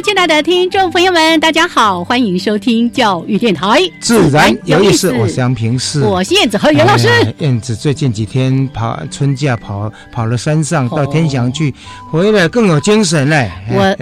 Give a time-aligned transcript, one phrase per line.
[0.00, 5.10] 亲爱的听众朋友们，大家好，欢迎收听教育电台，自然有意思。
[5.12, 7.08] 我是杨平世，我是燕子和袁老师。
[7.38, 11.74] 燕子最近几天跑春假，跑跑了山上，到天祥去，
[12.12, 13.50] 回来更有精神嘞。
[13.72, 13.96] 我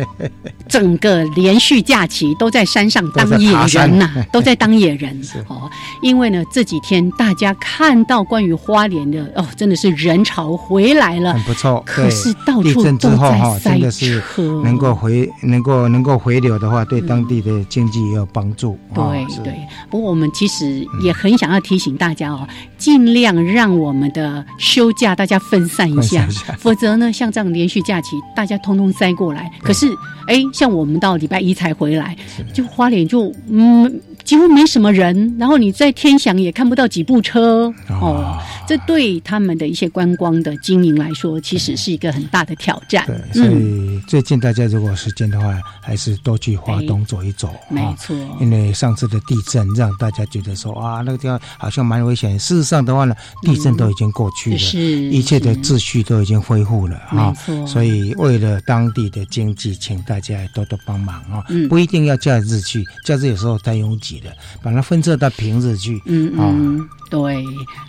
[0.68, 5.18] 整个连续假期都在山上当野人呐，都在当野人。
[5.48, 5.70] 哦，
[6.02, 11.82] 因为呢这几天大家看到关于花莲的哦，真的是人潮回来了，很不错。
[11.86, 15.85] 可是到处都在塞车，能够回能够。
[15.88, 18.78] 能够回流的话，对当地的经济也有帮助。
[18.94, 19.54] 对对，
[19.90, 22.46] 不过我们其实也很想要提醒大家哦，
[22.78, 26.26] 尽量让我们的休假大家分散一下，
[26.58, 29.50] 否则呢，像这样连续假期，大家通通塞过来。
[29.62, 29.86] 可是，
[30.26, 32.16] 哎，像我们到礼拜一才回来，
[32.52, 34.00] 就花莲就嗯。
[34.26, 43.06] 几乎没什么人，然后你在天祥也看不到几部车哦，这对他们的一些观光的经营来说，其实是一个很大的挑战。
[43.06, 45.56] 对，所以最近大家如果时间的话，
[45.86, 47.48] 还是多去华东走一走。
[47.70, 52.36] 没错，因为上次的地震让大家觉得说啊，那个地方好像蛮危险。
[52.36, 57.32] 事实上的话呢，地震都已经过去了，是一切的秩序都已经恢复了啊。
[57.64, 61.44] 所以为了当地的经济，请大家多多帮忙啊。
[61.50, 64.32] 嗯，不一定要假日去，假日有时候太拥挤了。
[64.60, 66.02] 把它分撤到平日去。
[66.06, 67.44] 嗯嗯，对，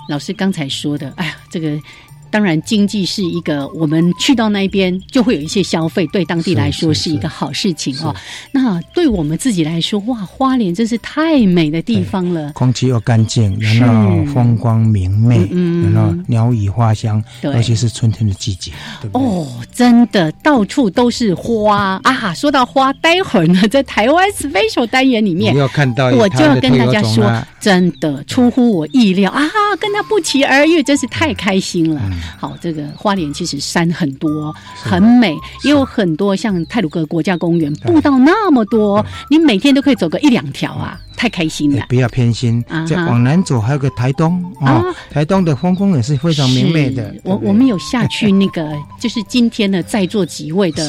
[0.07, 1.79] 老师刚才说的，哎呀，这个。
[2.29, 8.15] 当然，经济是一个，我们去到那边就会有一些消费，对当地来说是一个好事情哦。
[8.51, 15.47] 那对我们自己来说，哇，花莲真是太美的地方了，空气又干净，然后风光明媚，
[15.93, 18.71] 然后鸟语花香，尤其是春天的季节。
[19.13, 21.99] 哦，真的到处都是花。
[22.03, 22.33] 啊！
[22.33, 29.31] 说到花，待会儿呢，在台湾 special 单元里面，要看到我就要跟大家说，真的出乎我意料。
[29.31, 29.41] 啊，
[29.79, 32.01] 跟他不期而遇，真是太开心了。
[32.37, 40.99] 好，这个花莲其实山很多，很美，也有很多像泰鲁格国家公园步道那么多，你每天都可以走个一两条啊。
[41.17, 41.83] 太开心了！
[41.89, 47.13] 不要偏心，再往南走还有个台东啊，台东的风光也是非常明媚的。
[47.23, 50.87] 我我们有下去那个， 就是今天的在座几位的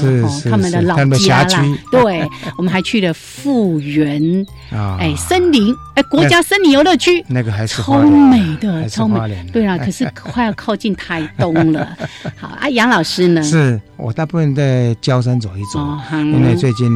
[0.51, 1.65] 他们的老家啦。
[1.91, 2.29] 对，
[2.59, 4.23] 我们还去了富源
[4.71, 9.19] 啊，哎，森林哎，国家森林游乐区，那个还是超美的，超美。
[9.51, 11.97] 对啊，可是快要靠近台东了。
[12.37, 13.43] 好啊，杨老师呢？
[13.43, 15.81] 是我大部分在焦山走一走，
[16.13, 16.93] 因为最近。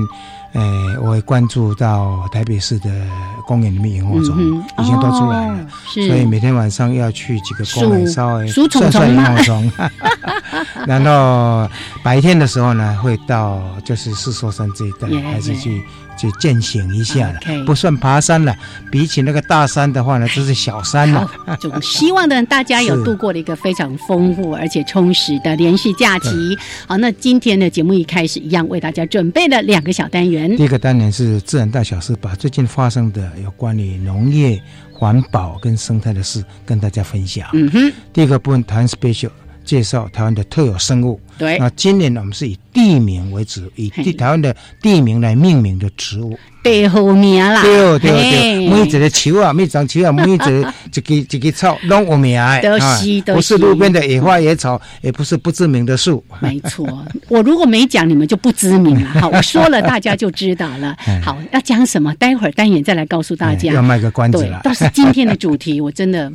[0.54, 0.60] 哎，
[1.00, 2.90] 我会关注到台北市的
[3.46, 9.72] 公园里面萤火虫，已经都出来了，所以每天晚上要去几个公园稍微算算萤火虫。
[10.86, 11.68] 然后
[12.02, 15.82] 白天的时候呢，会到就是四座山这一带，还是去。
[16.16, 18.54] 去践行一下了，不算爬山了。
[18.90, 21.30] 比起那个大山的话呢，这是小山了。
[21.60, 26.56] 就希望呢，大家有度过了一个非常丰富而且充实的连续假期。
[26.86, 30.56] 好，那今天的节目一开始一样为大家准备了两个小单元。
[30.56, 34.62] 第一个单元是自然大小事，把最近发生的有关于农业、
[34.92, 37.48] 环保跟生态的事跟大家分享。
[37.52, 37.92] 嗯哼。
[38.12, 39.30] 第一个部分谈 special。
[39.64, 41.20] 介绍台湾的特有生物。
[41.38, 46.38] 对，那今年呢，我们是以地名为主，以地台湾的地名来命名的植物。
[46.62, 47.60] 地后名啦。
[47.62, 52.62] 对对对，每一个树啊，每张树啊， 每一个一个一个草拢有名的。
[52.62, 53.34] 都是都是。
[53.34, 56.22] 不是路边的野花野草，也不是不知名的树。
[56.40, 56.86] 没错，
[57.28, 59.08] 我如果没讲，你们就不知名了。
[59.20, 60.96] 好，我说了，大家就知道了。
[61.24, 62.14] 好，要讲什么？
[62.14, 63.72] 待会儿单元再来告诉大家。
[63.72, 64.60] 要卖个关子了。
[64.62, 66.30] 倒是今天的主题，我真的。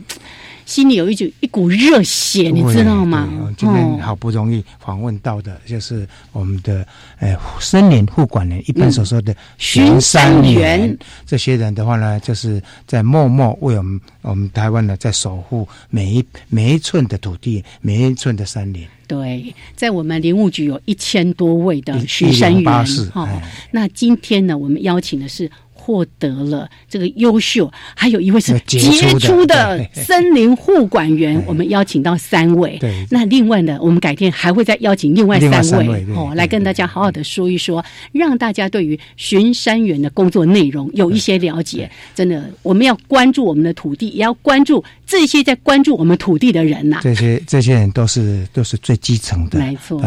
[0.67, 3.25] 心里有一股一股热血，你知道吗？
[3.57, 6.85] 今天好不容易访问到的，就是我们的
[7.19, 10.95] 呃森林护管人，一般所说的巡山员。
[11.25, 18.85] 这些人的话呢，就是在默默为我们我们台湾呢，在守护每一每一寸的土地，每一寸的山林。
[19.07, 22.85] 对，在我们林务局有一千多位的巡山员。
[23.11, 23.41] 哈，
[23.71, 25.49] 那今天呢，我们邀请的是。
[25.87, 28.77] 获得了这个优秀，还有一位是杰
[29.17, 32.77] 出的森林护管员，我们邀请到三位。
[32.77, 41.89] 对，那另外呢，我们改天还会再邀请另外三位哦，来跟大家好好的说一说，让大家对于巡山员的工作内容有一些了解。
[42.13, 46.99] 真的，我们要关注我们的土地，也要关注这些在关注我们土地的人呐。
[47.01, 50.01] 这些这些人都是都是最基层的，没错，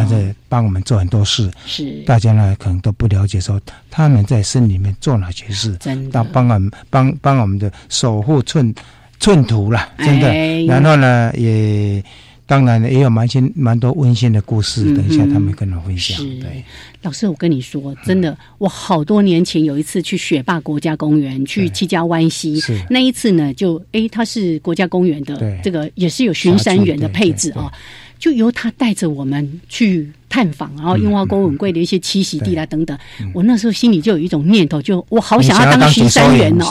[0.51, 1.51] 帮我们做很多事。
[1.65, 3.59] 是，大家呢可能都不了解，说
[3.89, 5.79] 他们在森林里面做哪些事，
[6.13, 8.75] 到帮我们帮帮我们的守护寸
[9.21, 10.29] 寸土了，真的。
[10.67, 12.03] 然后呢，也
[12.47, 16.19] 当然也有蛮些蛮多温馨的故事，等一下他们跟我分享。
[16.41, 16.65] 对，
[17.01, 27.73] 老师，我跟你说，真的，我好多年前有一次去雪霸国家公园，去七家湾溪，那一次呢，就哎，它是国家公园的，这个也是有巡山员的配置啊。
[28.21, 32.97] 就由他带着我们去探访，然后樱花沟很贵的一些栖息地啦等等。
[33.35, 36.67] 我那时候心里就有一种念头，就我好想要当巡山员哦。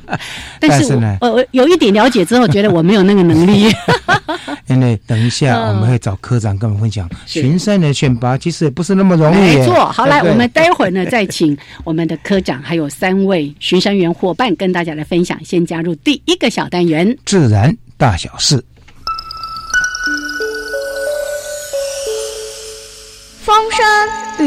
[0.60, 3.72] 但是我呃有一点了解之后，觉得我没有那个能力。
[4.68, 9.58] 因为等一下我们会找科长跟我们分享巡山的选拔，其实也不是那么容易。
[9.58, 15.40] 没错，好来，我们待会儿呢再请我们的科长还有三位巡山员伙伴跟大家来分享。
[15.46, 18.64] 先加入第一个小单元：自然大小事。
[23.46, 23.86] 风声、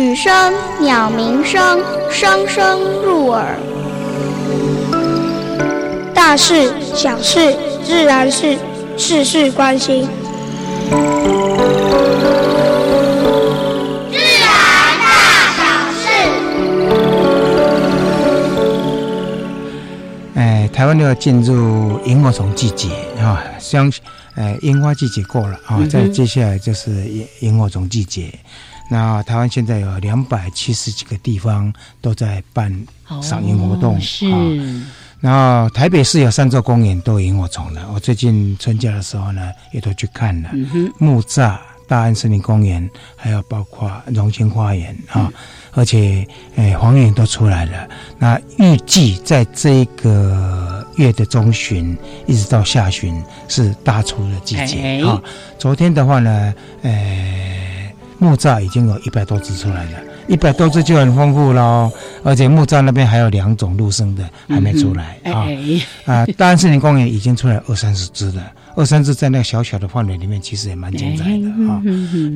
[0.01, 1.81] 雨声、鸟鸣声，
[2.11, 3.57] 声声入耳。
[6.13, 8.59] 大事、小事、自然事，
[8.97, 10.09] 事事关心。
[10.91, 10.97] 自
[14.17, 14.51] 然
[14.99, 15.07] 大
[15.57, 15.63] 小
[15.95, 16.09] 事。
[20.35, 22.89] 哎，台湾要进入萤火虫季节
[23.21, 23.89] 啊，相，
[24.35, 28.35] 哎，樱花季节过了啊，再接下来就是萤萤火虫季节。
[28.91, 31.71] 那台湾现在有两百七十几个地方
[32.01, 32.75] 都在办
[33.21, 34.27] 赏萤活动，是。
[35.21, 37.91] 然后台北市有三座公园都有萤火虫了。
[37.93, 40.51] 我最近春假的时候呢，也都去看了。
[40.97, 45.29] 木栅大安森林公园，还有包括荣兴花园啊，
[45.73, 46.27] 而且
[46.57, 47.89] 诶黄莺都出来了。
[48.19, 51.95] 那预计在这个月的中旬
[52.27, 55.21] 一直到下旬是大出的季节啊。
[55.59, 57.68] 昨天的话呢，诶。
[58.19, 61.91] 木栅已经有一百多只出来了，一百多只就很丰富喽。
[62.25, 65.47] 而且木栅那边还有两种陆生的还没出来啊
[66.05, 66.27] 啊！
[66.37, 68.43] 大安森林公园已经出来二三十只了。
[68.79, 71.83] 二三只在那个小小的范围里面，其实也蛮精彩的哈。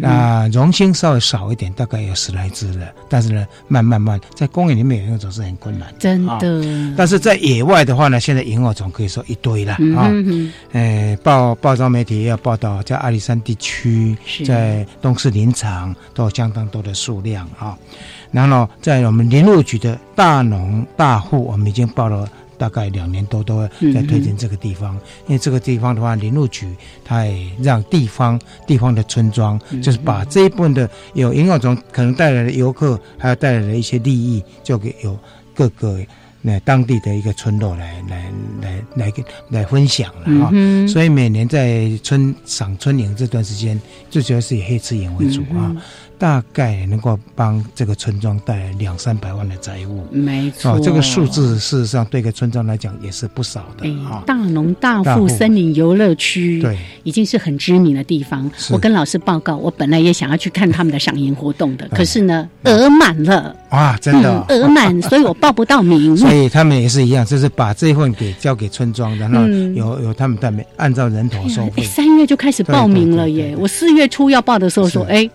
[0.01, 2.89] 那荣兴稍微少一点，大概有十来只了。
[3.09, 6.95] 但是呢，慢慢慢在公园里面有那种是很困难，真的。
[6.97, 10.11] 但是在野外的话呢，现在萤火虫可以说一堆了啊。
[10.73, 17.79] 诶，报报章媒体也要报道，在阿里山地区，在东势林场都有相当多的数量啊。
[18.33, 22.29] 然后在我们林务局的大农大户，我们已经报了。
[22.63, 24.95] 大概两年多都在推进这个地方，
[25.27, 26.73] 因为这个地方的话，林路局
[27.05, 35.19] 它也让地方地方的村庄，就是把这一部分的有萤火虫可能带来的游客，还有带来的一些利益，就给有
[35.53, 35.99] 各个
[36.41, 38.31] 那当地的一个村落来来
[38.61, 39.13] 来来
[39.51, 40.53] 来分享了哈。
[40.87, 43.77] 所以每年在春赏春莺这段时间，
[44.09, 45.75] 最主要是以黑翅莺为主啊。
[46.23, 50.79] 大概能够帮这个村庄带来两三百万的财务，没错。
[50.79, 54.23] 这个数字事实上对一个村庄来讲也是不少的啊。
[54.25, 58.49] 大农大富森林游乐区，对，已经是很知名的地方。
[58.71, 66.17] 我跟老师报告，我本来也想要去看他们的赏萤活动的，可是呢，额满了啊，真的额满， 所以我报不到名。
[66.17, 69.41] 所以他们也是一样，就是把这一份给交给村庄，然后
[69.75, 71.83] 有有他们在按照人头收费。
[71.83, 73.57] 三月就开始报名了耶！
[73.59, 75.29] 我四月初要报的时候说，哎。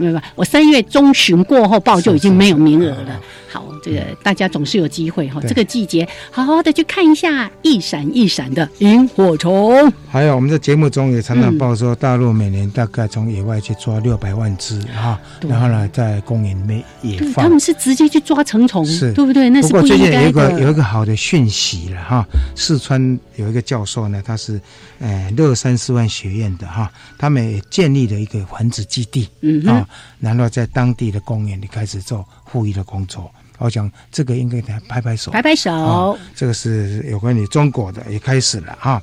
[0.00, 3.20] 明白，我三月中旬过后报就已经没有名额了。
[3.52, 5.40] 好，这个大家总是有机会哈。
[5.42, 9.92] 这个季节，好好的去看一下一闪一闪的萤火虫。
[10.08, 17.44] 还有，我们在节目中也常常报说，大陆每年大概从野外去抓六百万只哈，然后呢，在公园里面野放。
[17.44, 19.50] 他们是直接去抓成虫，是，对不对？
[19.50, 24.60] 那是不过最近有一个有一个好的讯息了哈，四川有一个教授呢，他是
[25.00, 26.88] 呃乐山师范学院的哈，
[27.18, 33.30] 他们也建立了一个繁殖基地，嗯啊，然后在当地的公园里开始做护育的工作。
[33.58, 36.18] 我想这个应该他拍拍手，拍拍手。
[36.34, 39.02] 这个是有关于中国的，也开始了哈。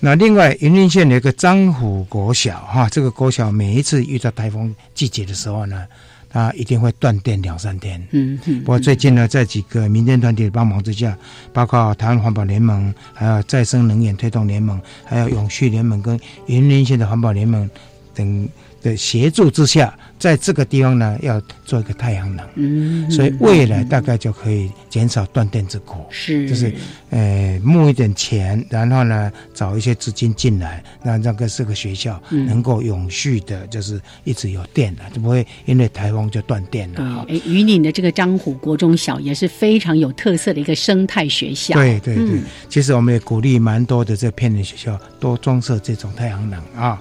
[0.00, 5.86] 那另外，云林县有一个张虎国小哈，这个国小每一次遇到台风季节的时候呢，
[6.28, 8.04] 它一定会断电两三天。
[8.10, 8.58] 嗯嗯。
[8.62, 11.16] 不过最近呢，在几个民间团体的帮忙之下，
[11.52, 17.70] 包括台湾环保联盟、还有再生能源推动联盟、还有永续联盟跟云林县的环保联盟
[18.12, 18.48] 等。
[18.84, 26.70] 的协助之下，在这个地方呢，要做一个太阳能，嗯，所以未来大概就可以减少断电之苦，是，就是，
[27.08, 37.24] 呃，募一点钱，然后呢，找一些资金进来，让这个这个学校能够永续的，就是一直有电了，就不会因为台风就断电了。
[37.26, 41.74] 对，榆林的这个张虎国中小也是非常有特色的一个生态学校。
[41.74, 42.38] 对对对，
[42.68, 47.00] 其实我们也鼓励蛮多的这偏远学校多装设这种太阳能啊。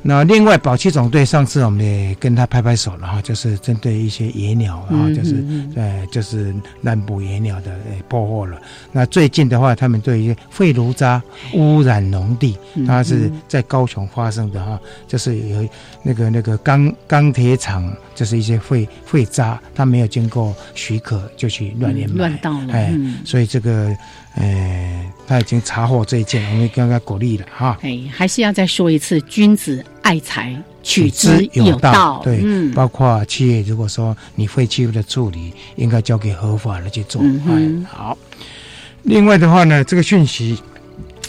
[0.00, 7.76] 那另外，保七总队上次我们也跟他拍拍手了哈，就是针对一些野鸟啊，就是呃，就是滥捕野鸟的
[8.08, 8.58] 破获了。
[8.92, 11.20] 那最近的话，他们对于废炉渣
[11.52, 15.68] 污染农地，它是在高雄发生的哈，就是有
[16.02, 23.94] 那个那个钢钢铁厂，就是一些废废渣，它没有经过许可就去乱掩乱倒了，哎，所以这个。
[24.40, 27.76] 哎，他已经查获这一件，我们刚刚鼓励了哈。
[27.82, 32.20] 哎，还是要再说一次，君子爱财，取之有道。
[32.22, 32.40] 对，
[32.72, 37.20] 包括企业，如果说你废弃物的处理，应该交给合法的去做。
[37.22, 38.16] 嗯，好。
[39.02, 40.60] 另外的话呢，这个讯息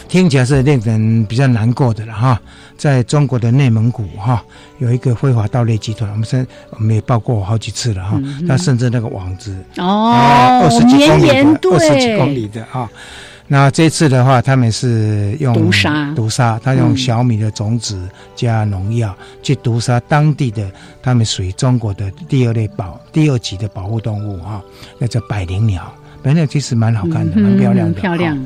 [0.08, 2.40] 听起来是令人比较难过的了哈。
[2.80, 4.42] 在中国的内蒙古哈，
[4.78, 8.18] 有一个非法盗猎集团，我们甚我们也报过好几次了哈。
[8.40, 12.90] 那甚至那个网子哦，二十几公里的，二十几公里的啊。
[13.46, 20.66] 那这次的话，他们是用毒杀，毒杀，他用小米的种子加农药去毒杀当地的，
[21.02, 24.62] 他们属于中国的第二类保第二级的保护动物哈，
[24.98, 25.92] 那叫百灵鸟。
[26.22, 28.42] 百灵鸟其实蛮好看的，蛮漂亮的，漂亮。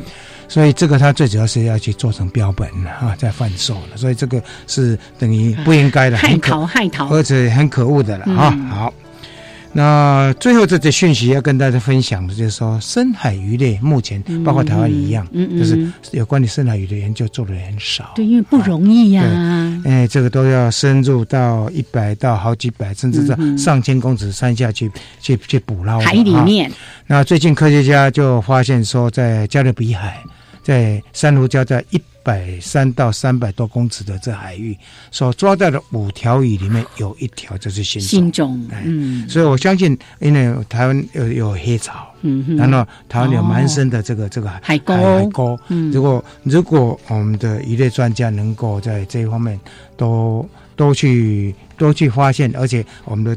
[0.48, 3.96] 所以这个它最主要是要去做成标本啊，在贩售了。
[3.96, 8.50] 所以这个是等于不应该的，害逃害逃，而且很可恶的了啊。
[8.70, 8.94] 好。
[9.76, 18.12] 那最后这则讯息要跟大家分享的，就是说深海鱼类目前包括台湾一样，就是有关于深海鱼的研究做的很少。
[18.14, 19.22] 对，因为不容易呀。
[19.84, 24.90] 哎，这个都要深入到一百到好几百，甚至是上千公尺山下去
[25.20, 26.70] 去去捕捞海里面。
[27.08, 30.22] 那最近科学家就发现说，在加勒比海，
[30.62, 32.00] 在珊瑚礁在一。
[32.24, 34.76] 百三到三百多公尺的这海域，
[35.10, 49.60] 所抓到的五条鱼里面有一条就是新新种，嗯，所以我相信，因为台湾有有黑潮，嗯，然后台湾有蛮深的这个这个海沟，海沟，嗯，如果如果我们的鱼类专家能够在这一方面
[49.96, 53.36] 都都去都去发现，而且我们的。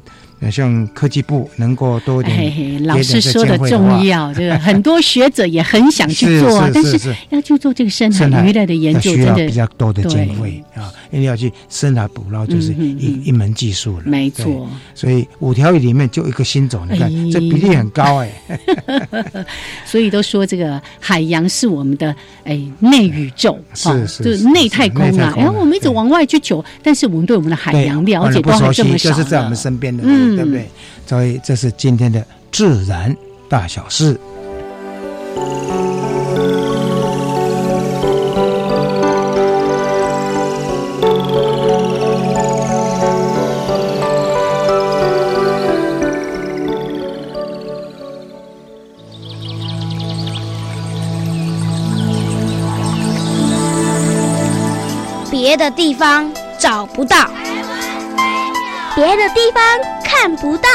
[0.51, 14.69] 像科技部能够多点，老师说的重要，这个 很多学者也很想去做，但是要去做这个深海鱼类的研究，真的比较多的经费啊，因为要去深海捕捞就是一一门技术了，没错。
[14.93, 18.31] 所以五条鱼里面就一个新种，你看这比例很高哎。
[19.85, 25.33] 所以都说这个海洋是我们的哎内宇宙，是是，就是内太空啊。
[25.35, 30.03] 然后我们一直往外去求，但是我们对我们的海洋了解都还这么少，就是在我们身边的。
[30.35, 30.69] 对不对？
[31.05, 33.15] 所以这是今天的自然
[33.47, 34.19] 大小事。
[55.29, 56.29] 别的地方
[56.59, 57.29] 找不到。
[58.97, 59.61] 别的地方
[60.03, 60.67] 看不到，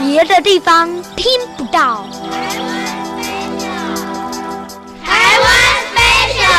[0.00, 2.04] 别的地方听不到。
[5.04, 5.48] 台湾
[5.94, 6.50] special。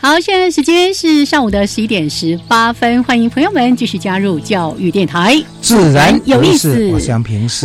[0.00, 6.92] 好，现在时间是上午的十一点十八分，欢迎朋友们继续加入教育电台，自然有意思。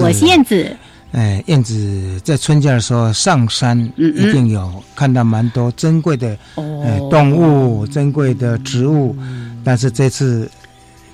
[0.01, 0.75] 我是燕子。
[1.11, 9.15] 哎，燕子在春假的时候上山，一定有看到蛮多珍贵的哎动物、珍贵的植物。
[9.63, 10.49] 但是这次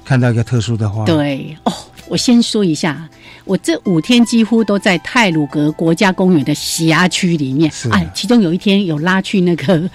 [0.04, 1.06] 看到一个特殊的花。
[1.06, 1.74] 对哦，
[2.08, 3.10] 我先说一下，
[3.46, 7.72] 我这五天几乎都在泰鲁格国家公园的辖区里面。
[7.92, 9.90] 哎，其中有一天有拉去那个。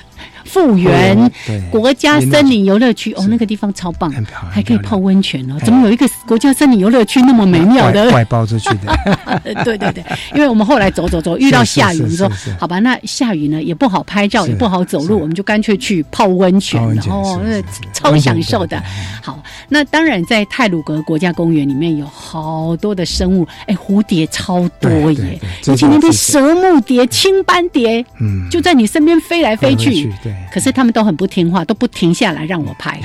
[0.44, 1.30] 复原
[1.70, 4.12] 国家森林游乐区哦，那个地方超棒，
[4.50, 5.56] 还可以泡温泉哦。
[5.64, 8.10] 怎么有一个国家森林游乐区那么美妙的？
[8.10, 8.98] 外包出去的。
[9.64, 17.62] 对对对，因为我们后来走走走遇到下雨，我们说好吧，那下雨呢也不好拍照，也不好走路，我们就干脆去泡温泉，哦，那
[17.92, 18.82] 超享受的。
[19.22, 30.09] 好，那当然在泰鲁格国家公园里面有好多的生物，哎，蝴蝶超多耶，而且那边蛇目蝶、青斑蝶，嗯，就在你身边飞来飞去。
[30.22, 33.00] 对，可是他们都很不听话，都不停下来让我拍。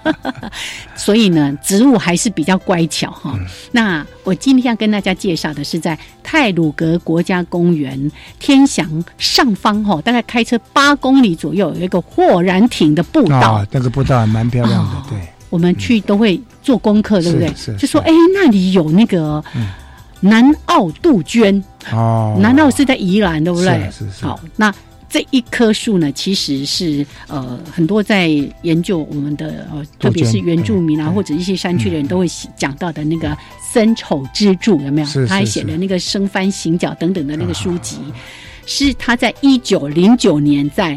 [0.94, 3.38] 所以呢，植物还是比较乖巧哈。
[3.72, 15.02] 那我今天要跟大家介绍的是在泰鲁格国家公园天祥上方哈，大概开车八公里左右有一个豁然亭的步道，那个步道还蛮漂亮的。
[15.08, 17.76] 对，我们去都会做功课，对不对？
[17.76, 19.42] 就说哎，那里有那个
[20.20, 21.62] 南澳杜鹃
[21.92, 23.90] 哦，南澳是在宜兰，对不对？
[23.90, 24.24] 是是。
[24.24, 24.72] 好，那。
[25.10, 28.28] 这一棵树呢，其实是呃很多在
[28.62, 32.26] 研究我们的呃，特别是原住民啊，或者一些山区的人都会
[32.56, 35.26] 讲到的那个森丑之柱，有没有？
[35.26, 37.98] 他还写了那个生番行脚等等的那个书籍，
[38.66, 40.96] 是他在一九零九年在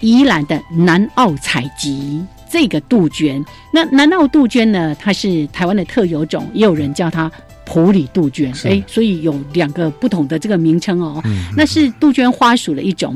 [0.00, 3.44] 宜兰的南澳采集这个杜鹃。
[3.70, 7.30] 那南澳杜鹃呢，它是台湾的特有种，也有人叫它
[7.66, 8.50] 普里杜鹃。
[8.64, 11.22] 哎，所以有两个不同的这个名称哦。
[11.54, 13.14] 那是杜鹃花属的一种。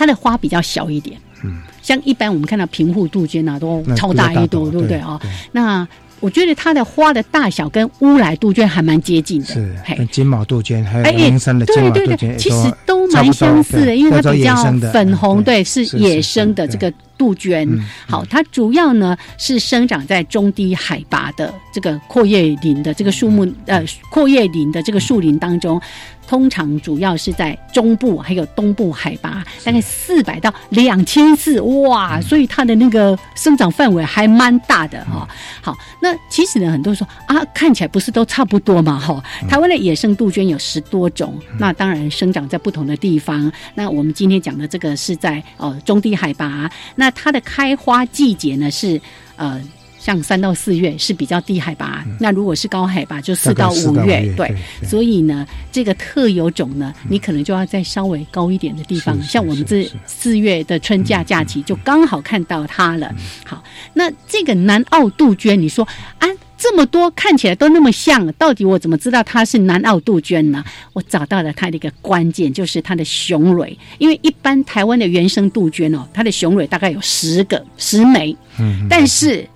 [0.00, 5.20] 它的花比较小一点，嗯，像一般我们看到平户杜鹃啊，都超大一朵，对不对啊？
[5.50, 5.84] 那
[6.20, 9.76] 我觉得它的花的大小跟乌来杜鹃还蛮接近的，是
[10.12, 14.54] 金毛杜鹃还有林山的金毛杜鹃，其实都蛮相似的，因为它比较
[14.92, 16.92] 粉红，对，是野生的这个。
[17.18, 17.68] 杜鹃，
[18.08, 25.78] 好，它主要呢是生长在中低海拔的这个阔叶林的这个树木，呃，阔叶林的这个树林当中，
[26.26, 35.28] 通常主要是在中部还有东部海拔，大概四百到两千四，哇，所以它的那个生长范围还蛮大的哈。
[35.60, 39.22] 好，那其实呢，很多人说啊，看起来不是都差不多嘛，哈。
[39.48, 43.50] 台湾的野生杜鹃有十多种，那当然生长在不同的地方。
[43.74, 47.07] 那我们今天讲的这个是在呃中低海拔，那。
[47.10, 49.00] 它的开花季节呢是
[49.36, 49.60] 呃，
[49.98, 54.54] 像三到四月是比较低海拔，那如果是高海拔就四到五月，对。
[54.82, 63.14] 所以呢，这个特有种呢，你可能就要在稍微高一点的地方，像我们这四月的春假假期就刚好看到它了。
[63.44, 63.62] 好，
[63.92, 65.86] 那这个南澳杜鹃，你说
[66.18, 66.28] 啊？
[66.58, 70.64] 这么多看起来都那么像，到底我怎么知道它是南澳杜鹃呢？
[70.92, 73.78] 我找到了它的一个关键，就是它的雄蕊。
[73.98, 79.48] 因为一般台湾的原生杜鹃哦，它的雄蕊大概有十个十枚，嗯，但是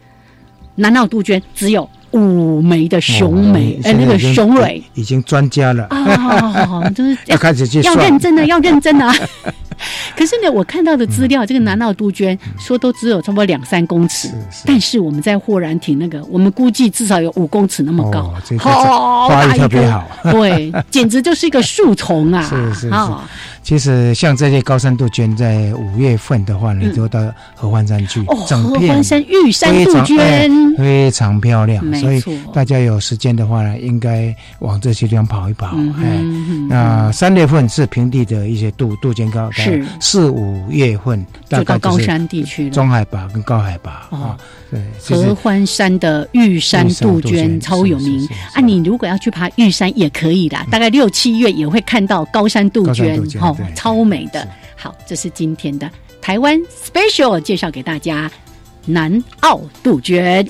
[0.76, 9.12] 南澳杜鹃只有五枚的雄蕊，哎，那个雄蕊已经专家了啊，就是 要开始要认真的，要认真的。
[10.16, 14.30] 可是呢，我看到的资料，这个南澳杜鹃说都只有差不多两三公尺，
[14.64, 22.42] 但是我们在霍然亭那个，我们估计至少有五公尺那么高，好大一个， 对，简直就是一个树丛啊！
[22.42, 22.94] 是是是。
[23.62, 27.20] 其实像这些高山杜鹃，在五月份的话，你都到
[27.54, 29.02] 合欢山去，整片。
[29.02, 30.76] 山玉山杜鹃。
[30.76, 32.22] 非常漂亮，所以
[32.52, 35.76] 大家有时间的话呢，应该往这些地方跑一跑。
[36.02, 36.20] 哎，
[36.68, 44.36] 那三月份是平地的一些杜杜鹃高，是四五月份大概高山地区中海拔跟高海拔啊。
[44.68, 48.60] 对，合欢山的玉山杜鹃超有名啊！
[48.60, 54.46] 你如果要去爬玉山也可以啦，大概六七月也会看到高山杜鹃，哦，超美的。
[54.74, 55.88] 好，这是今天的
[56.20, 58.28] 台湾 special 介绍给大家，
[58.86, 60.44] 南澳杜鹃。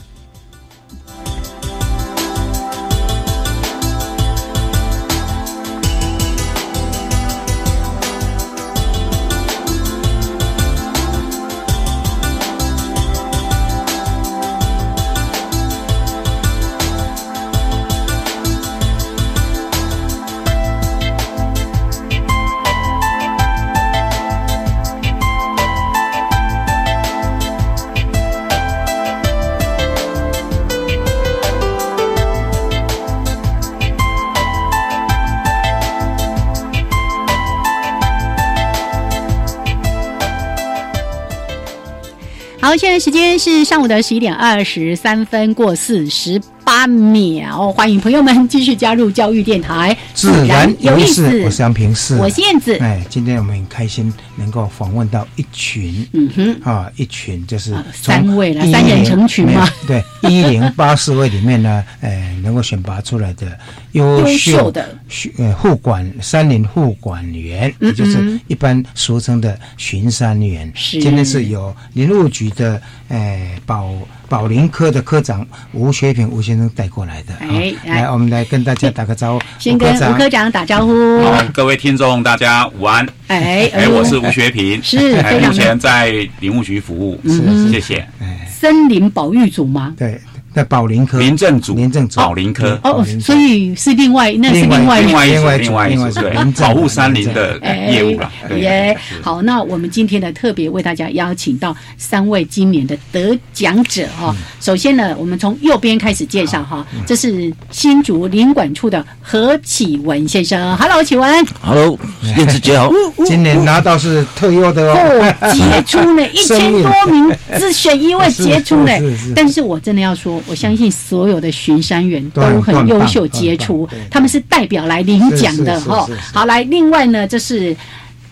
[42.92, 46.38] 在时间是上午的十一点二十三分过四十。
[46.64, 51.42] 八秒，欢迎朋友们继续加入教育电台，自然有意思。
[51.42, 52.76] 我是杨平世，我是燕子。
[52.76, 59.68] 哎，今天我们很开心能够访问到一群，嗯哼，啊，一群就是三位了，三人成群嘛。
[59.88, 63.58] 对，一零八四位里面呢，哎，能够选拔出来的
[63.92, 64.96] 优秀的
[65.38, 70.70] 呃护管山林护管员，也就是一般俗称的巡山员。
[70.74, 73.94] 是，今天是由林务局的呃保。
[74.28, 79.44] 保林科的科长吴学平吴先生带过来的，哎，来，我们来跟大家打个招呼。
[79.60, 81.22] 先跟吴科长打招呼。
[81.22, 83.06] 好，各位听众，大家午安。
[83.26, 87.96] 哎，哎，我是吴学平， 是目前在林务局服务，是谢谢。
[88.20, 89.92] 哎森林保育组吗？
[89.98, 90.18] 对，
[90.54, 92.78] 在保林科，林政组，林政组，保林科。
[92.84, 97.58] 哦，所以是另外，那是另外另外另外另外一对保护山林的
[97.90, 98.30] 业务了。
[98.58, 104.34] 耶，好，那我们今天呢，特别为大家邀请到三位今年的得奖者哈。
[104.60, 110.76] 首先呢，我们从右边开始介绍哈，这是新竹林管处的何启文先生。
[110.76, 111.46] Hello，启文。
[111.62, 111.98] Hello，
[112.36, 112.90] 燕子姐好。
[113.24, 118.92] 今年拿到是特优的哦，杰出呢， 一千多名自选一位 杰出呢。
[119.34, 120.41] 但是我真的要说。
[120.46, 126.08] 我相信所有的巡山员都很优秀杰出，他们是代表来领奖的哈。
[126.32, 127.76] 好，来，另外呢，这是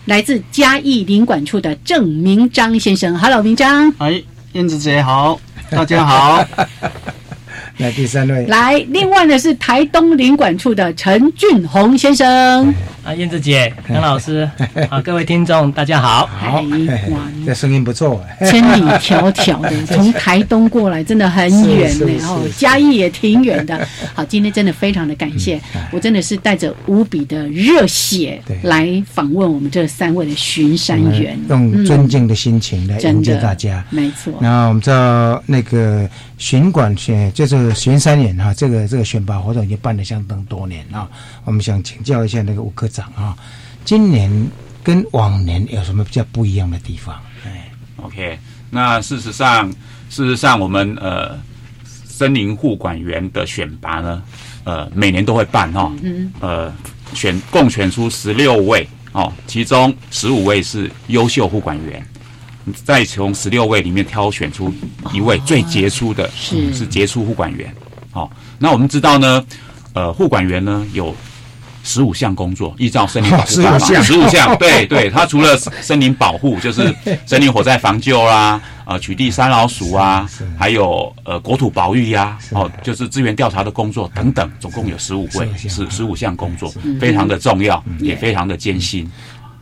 [0.05, 3.17] 来自嘉义领管处的郑明章先生。
[3.17, 3.93] Hello，明章。
[3.99, 4.21] 哎，
[4.53, 6.43] 燕子姐好，大家好。
[7.81, 12.71] 来第三位，来，另外呢是台东领馆处的陈俊宏先生。
[13.03, 14.47] 啊，燕子姐，杨老师，
[14.87, 16.27] 啊，各位听众，大家好。
[16.27, 16.57] 好，
[17.09, 22.05] 哇，这声音不错，千里迢迢的 从台东过来，真的很远呢。
[22.19, 23.87] 然后嘉义也挺远的。
[24.13, 25.59] 好，今天真的非常的感谢，
[25.91, 33.83] 我真的是带着无比的热血来访问我们这三位的巡山员，用尊敬的心情来迎接大家。
[33.89, 34.31] 没错。
[34.39, 41.09] 然后我们知道那个巡管选就是巡山员哈，这个这个选拔活动已经办了相当多年啊。
[41.45, 42.87] 我们想请教一下那个吴科。
[42.87, 43.37] 长啊，
[43.85, 44.29] 今年
[44.83, 47.15] 跟往年有什么比较不一样的地方？
[47.45, 48.37] 哎，OK，
[48.69, 49.69] 那事实上，
[50.09, 51.39] 事实上，我们呃，
[51.83, 54.21] 森林护管员的选拔呢，
[54.65, 56.73] 呃，每年都会办哈，嗯呃，
[57.13, 62.05] 选共选出十六位哦，其中十五位是优秀护管员，
[62.85, 64.73] 再从十六位里面挑选出
[65.13, 66.73] 一位最杰出的，是。
[66.73, 67.73] 是杰出护管员。
[68.11, 69.45] 好，那我们知道呢，
[69.93, 71.15] 呃，护管员呢有。
[71.83, 76.95] 十五项工作，依照森林保护 法，十五项， 对对，他除了森林保护，就是
[77.25, 89.09] 森林火灾防救啦，呃，取缔山老鼠啊，还有呃国土保育呀，哦，就是资源调查的工作等等，总共有十五位，是十五项工作，非常的重要，也非常的艰辛。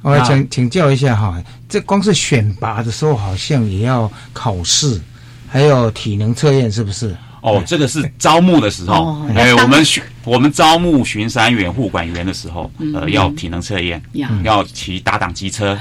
[0.01, 5.01] 我请请教一下哈，这光是选拔的时候，好像也要考试，
[5.47, 7.15] 还有体能测验，是不是？
[7.41, 14.01] 哦，这个是招募的时候，哎，我们巡我们招募巡山员、护管员的时候，呃，要体能测验，
[14.43, 15.77] 要骑打挡机车。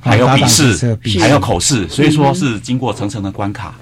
[0.00, 3.74] 还有笔试，还有口试，所以说是经过层层的关卡，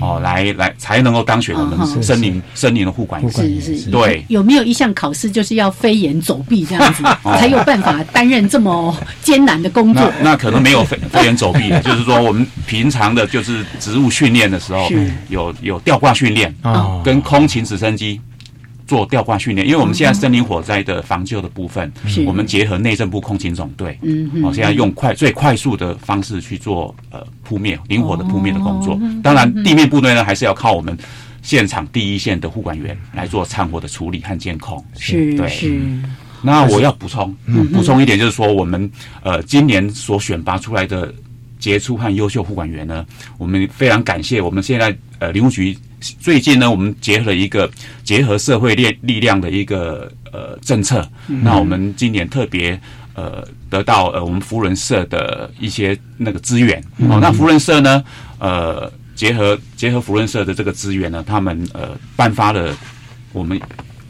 [0.00, 3.30] 哦，来来才能够当选我们森林森林的护管员。
[3.30, 4.24] 是是，对。
[4.28, 7.02] 有没有一项考试就是要飞檐走壁这样子，
[7.38, 10.12] 才有办法担任这么艰难的工作？
[10.20, 14.88] 那可能没有飞 飞檐走壁，就是说我们平常的就是植物训练的时候，
[15.28, 18.20] 有有吊挂训练啊，跟空勤直升机。
[18.92, 21.90] 做吊挂训练，因为我们现在森林火灾的防救的部分，
[22.26, 29.00] 我们结合内政部空勤总队，嗯，哦，现在用快最快速的方式去做呃扑灭灵活的扑灭的工作。
[29.22, 30.94] 当然，地面部队呢还是要靠我们
[31.40, 34.84] 现场第一线的护管员来做残火的处理和监控。
[34.98, 35.80] 是，对，是。
[36.42, 37.34] 那我要补充，
[37.72, 38.90] 补充一点，就是说我们
[39.22, 41.10] 呃今年所选拔出来的
[41.58, 43.06] 杰出和优秀护管员呢，
[43.38, 45.74] 我们非常感谢我们现在呃林务局。
[46.20, 47.70] 最近呢，我们结合了一个
[48.02, 51.08] 结合社会力力量的一个呃政策。
[51.26, 52.78] 那我们今年特别
[53.14, 56.82] 呃得到呃我们福伦社的一些那个资源。
[57.08, 58.02] 哦，那福伦社呢，
[58.38, 62.76] 呃结合结合福伦社的这个资源呢，他们呃颁发了
[63.32, 63.60] 我们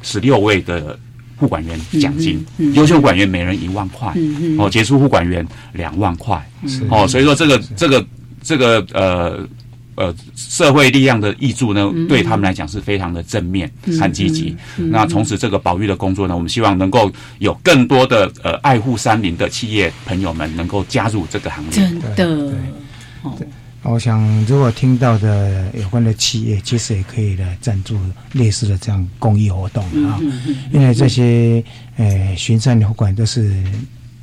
[0.03, 0.99] 十六位的
[1.37, 4.15] 护管员奖金，优秀管员每人一万块，
[4.59, 6.43] 哦，杰出护管员两万块。
[6.89, 8.07] 哦，所以说这个这个
[8.43, 9.47] 这个呃。
[9.95, 14.57] 呃，社会力量的益助呢，对他们来讲是非常的正面和积极。
[14.77, 21.71] 那从此这个保育的工作呢，我们希望能够有更多的呃爱护山林的企业朋友们能够加入这个行业。
[21.71, 23.47] 真的，对
[23.83, 27.99] 我想如果听到的有关的企业，其实也可以来赞助
[28.33, 30.19] 类似的这样公益活动啊。
[30.73, 31.63] 因为这些
[31.99, 33.63] 呃巡山的管都是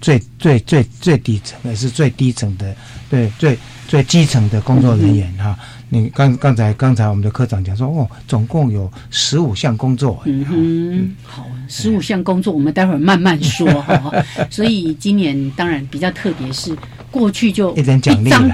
[0.01, 2.75] 最最最最底层，也是最低层的，
[3.07, 3.55] 对最。
[3.89, 5.57] 最基层的工作人员哈，
[5.89, 10.21] 你刚刚才刚才我们的科长讲说哦，总共有十五项工作。
[10.25, 14.13] 嗯，好，十五项工作我们待会儿慢慢说哈。
[14.51, 16.77] 所以今年当然比较特别，是
[17.09, 17.99] 过去就一张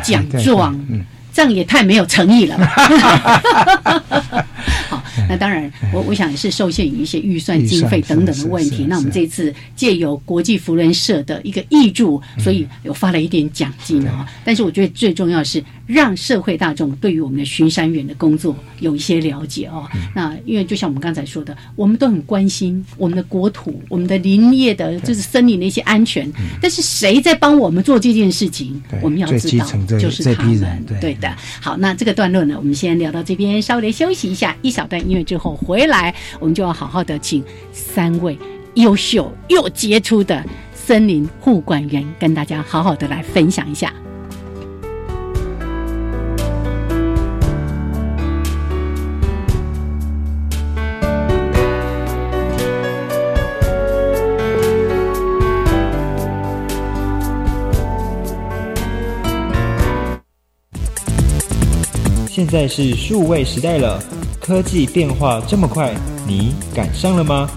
[0.02, 2.58] 奖状，嗯，这样也太没有诚意了。
[2.66, 4.24] 好，
[5.36, 8.86] 那当然，我我想也是受限于一些预算经费等等的问题。
[8.88, 14.26] 那我们这次借由国际福人社的一个益助，所以有发了一点奖金啊。
[14.46, 19.88] 但是我觉得最重要是让社会大众对于我们的巡山员的工作有一些了解哦。
[20.16, 26.32] 那因为就像我们刚才说的，我们都很关心我们的国土、我们的林业的，就是森林的一些安全。
[26.62, 28.82] 但是谁在帮我们做这件事情？
[29.02, 29.66] 我们要知道，
[30.00, 30.86] 就是他们。
[31.02, 31.32] 对的。
[31.62, 38.38] 好，那这个段落呢，我们先聊到这边，稍微休息一下，一小段音乐之后回来，我们就要好好的请三位
[38.76, 40.44] 优秀又杰出的
[40.74, 43.94] 森林护管员跟大家好好的来分享一下。
[62.36, 63.98] 现在是数位时代了，
[64.42, 65.96] 科技变化这么快，
[66.28, 67.50] 你赶上了吗？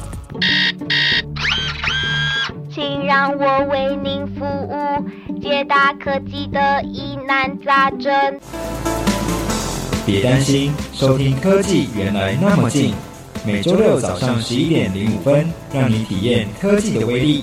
[2.72, 8.38] 请让我为您服务，解答科技的疑难杂症。
[10.06, 12.94] 别担心，收听科技原来那么近，
[13.44, 17.42] 每周六早上十一点零五分，让你体验科技的威力。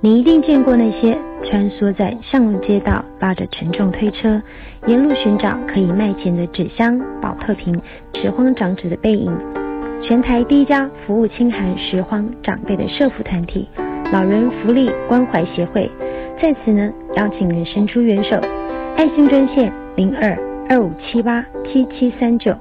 [0.00, 4.40] 你一定见过那些穿梭在巷路街道、拉着沉重推车、
[4.86, 7.74] 沿路寻找可以卖钱的纸箱、保特瓶、
[8.14, 9.34] 拾荒长者的背影。
[10.02, 13.66] 全台第一家服务清寒拾荒长辈的社福团体——
[14.12, 15.90] 老人福利关怀协会，
[16.40, 18.38] 在此呢邀请您伸出援手，
[18.96, 20.36] 爱心专线零二
[20.68, 22.54] 二五七八七七三九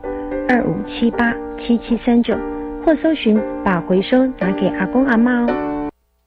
[0.48, 2.34] 二五七八七七三九，
[2.86, 5.75] 或搜寻把回收拿给阿公阿妈哦。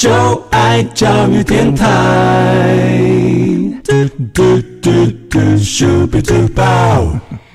[0.00, 0.10] 就
[0.48, 1.84] 爱教育电台。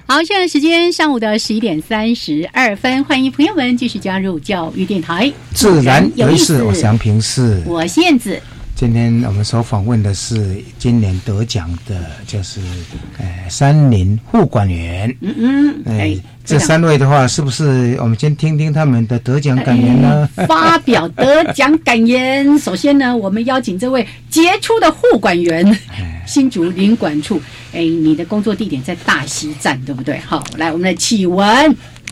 [0.06, 5.34] 好，现在时间上午的十一点三十二分，欢迎朋友们继续加入教育电台。
[5.56, 8.40] 自然有意思，我杨平是，我燕子。
[8.76, 12.62] 今天我们所访问的是今年得奖的，就是
[13.18, 15.10] 呃山林护管员。
[15.22, 20.30] 嗯嗯，哎，这三位的话，是不是我们先听听他们的得奖感言呢？
[20.48, 22.58] 发表得奖感言。
[22.60, 25.78] 首先呢，我们邀请这位杰出的护管员，
[26.26, 27.42] 新竹林管处。
[27.74, 30.20] 哎，你的工作地点在大溪站，对不对？
[30.26, 31.46] 好，来，我们来启文。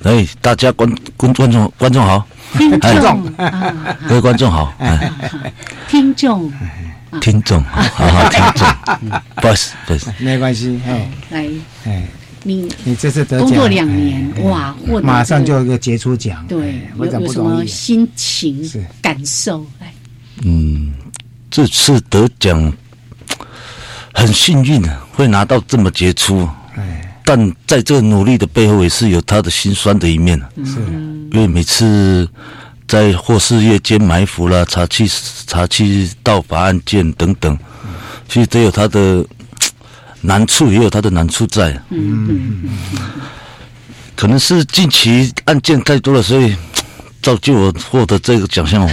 [0.04, 2.28] 哎，大家观观观众观众好。
[2.58, 3.34] 听众，
[4.08, 4.72] 各位观众好，
[5.88, 6.52] 听众，
[7.20, 8.68] 听众，好好听众，
[9.38, 11.48] 不好意思，不好意思，没关系，哎，来，
[11.86, 12.04] 哎，
[12.44, 18.70] 你你这次得工作两年，哇，获得马上就有一个杰出奖，对，有有什么心情
[19.02, 19.66] 感受？
[19.80, 19.94] 来，
[20.44, 20.94] 嗯，
[21.50, 22.72] 这次得奖
[24.14, 30.76] 很幸运啊，会拿到这么杰出，哎，但在这努力的背后，也是有他的心酸的一面是。
[31.32, 32.30] 因为每次
[32.88, 35.12] 在或是夜间埋伏啦、查缉、
[35.48, 37.58] 查缉盗法案件等等，
[38.30, 39.26] 其实都有他的
[40.24, 41.80] 难处，也有他的难处在。
[41.90, 42.70] 嗯。
[44.16, 46.56] 可能是近期案件太多了，所以
[47.22, 48.90] 造就我获得这个奖项哦。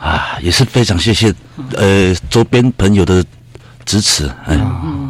[0.00, 1.32] 啊，也是非常谢谢
[1.74, 3.24] 呃周边朋友的
[3.86, 4.58] 支持，哎。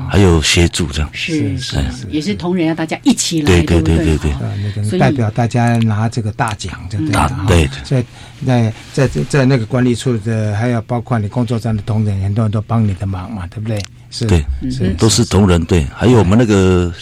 [0.09, 1.11] 还有协助这样。
[1.13, 1.77] 是是
[2.09, 7.19] 也是同仁要大家一起来，对对对对对，那个代表大家拿这个大奖，对不对？
[7.49, 8.05] 对，在
[8.47, 13.83] 在在在在那个管理处的，还有包括你工作站的同仁，很多人都帮你的忙嘛，对不对？
[14.09, 16.95] 是，对，是都是同仁，对，还有我们那个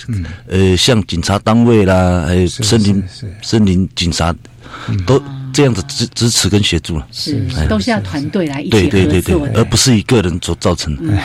[0.49, 3.05] 呃，像警察单位啦，还有森林
[3.43, 4.35] 森林警察，
[5.05, 5.23] 都
[5.55, 7.07] 这样子支支持跟协助了。
[7.11, 11.17] 是，都是要团队来一起合作的，而不是一个人所造成的。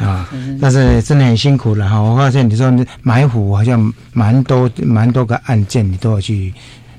[0.00, 0.26] 啊，
[0.58, 2.00] 但是真的很辛苦了哈！
[2.00, 6.54] 我发现你说埋伏好像蛮多蛮多个案件，你都要去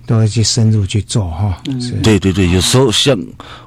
[0.05, 1.59] 都要去深入去做哈。
[2.03, 3.17] 对对对，有时候像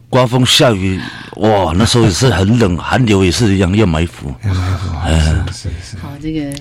[0.08, 1.00] 刮风下雨，
[1.38, 4.32] 哇，那时候也是很冷，寒流也是一样要埋伏。
[4.44, 5.96] 要埋伏，嗯，是是。
[6.00, 6.54] 好，这个。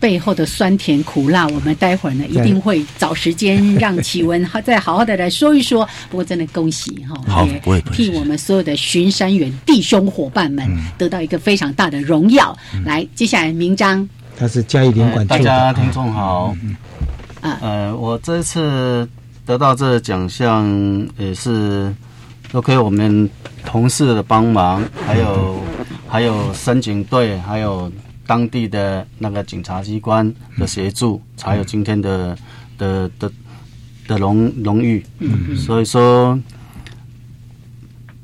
[0.00, 5.84] 背后的酸甜苦辣，我们待会儿呢一定会找时间让启文好再好好的来说一说。
[6.08, 10.64] 不过真的恭喜哈，也替我们所有的巡山员弟兄伙伴们
[10.96, 12.56] 得到一个非常大的荣耀。
[12.84, 16.54] 来，接下来名章，他是嘉义领馆大家听众好，
[17.40, 19.08] 啊，呃，我这次
[19.44, 20.64] 得到这个奖项
[21.18, 21.92] 也是
[22.52, 23.28] 都可以我们
[23.66, 25.60] 同事的帮忙，还有
[26.08, 27.90] 还有申警队，还有。
[28.28, 32.36] 当地的那个警察机关的协助，才有今天的
[32.76, 33.32] 的的
[34.06, 35.02] 的荣荣誉。
[35.56, 36.38] 所以说，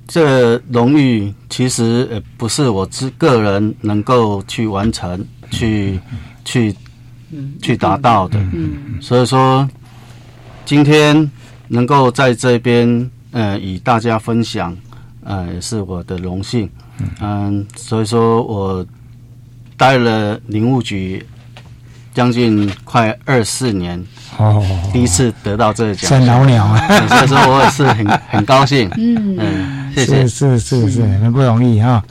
[0.06, 5.98] 这荣誉其实呃不是我自个人能够去完成、去
[6.44, 6.74] 去
[7.62, 8.38] 去达到的。
[9.00, 9.66] 所以说，
[10.66, 11.30] 今天
[11.66, 14.76] 能够在这边呃与大家分享，
[15.22, 16.68] 呃也是我的荣幸。
[17.22, 18.86] 嗯，所以说我。
[19.76, 21.24] 待了林务局
[22.14, 24.02] 将近快二四年，
[24.38, 26.64] 哦，第一次得到这个奖，算老鸟。
[26.64, 29.36] 啊，所以说我也是很 很高兴，嗯。
[29.38, 32.02] 嗯，谢谢，是是是，很不容易哈。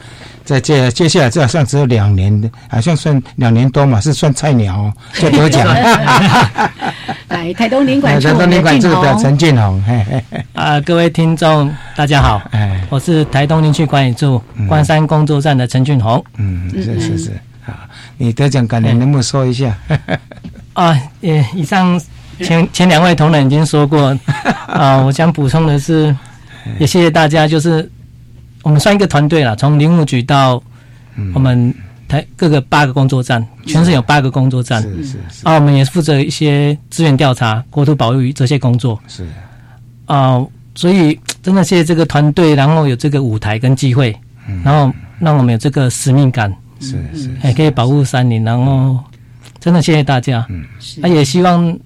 [0.45, 5.65] 在接接下来这好像只有两年的，好像算两年多嘛，是算菜鸟就得奖。
[7.29, 9.81] 来 台东领馆台东领馆这个陈俊宏，
[10.51, 17.31] 啊，各位听众大家好，哎，我是台东林区管理处关山工作站的陈俊宏，嗯，是是是。
[18.17, 19.77] 你得奖感言能不能说一下？
[20.73, 21.99] 啊， 也以上
[22.39, 24.17] 前前两位同仁已经说过，
[24.67, 26.15] 啊，我想补充的是，
[26.79, 27.89] 也谢谢大家，就是
[28.63, 30.61] 我们算一个团队了，从林务局到
[31.33, 31.73] 我们
[32.07, 39.27] 台各个八个工作站，全省有八个工作站，是是是，啊，我们也负责一些资源调查、国土保育这些工作，是。
[40.05, 40.43] 啊，
[40.75, 44.13] 所以真的谢谢这个团队，然后有这个舞台跟机会，
[44.63, 46.53] 然后让我们有这个使命感。
[46.79, 48.99] 是是，还可以保护山林，然后
[49.59, 50.45] 真的谢谢大家。
[50.49, 50.65] 嗯，
[50.97, 51.77] 那也希望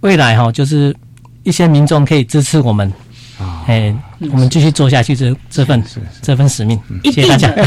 [0.00, 0.94] 未来哈，就是
[1.42, 2.92] 一些民众可以支持我们
[3.38, 3.94] 啊，哎，
[4.32, 5.82] 我们继续做下去这这份
[6.22, 6.80] 这份使命。
[7.04, 7.52] 谢谢大家。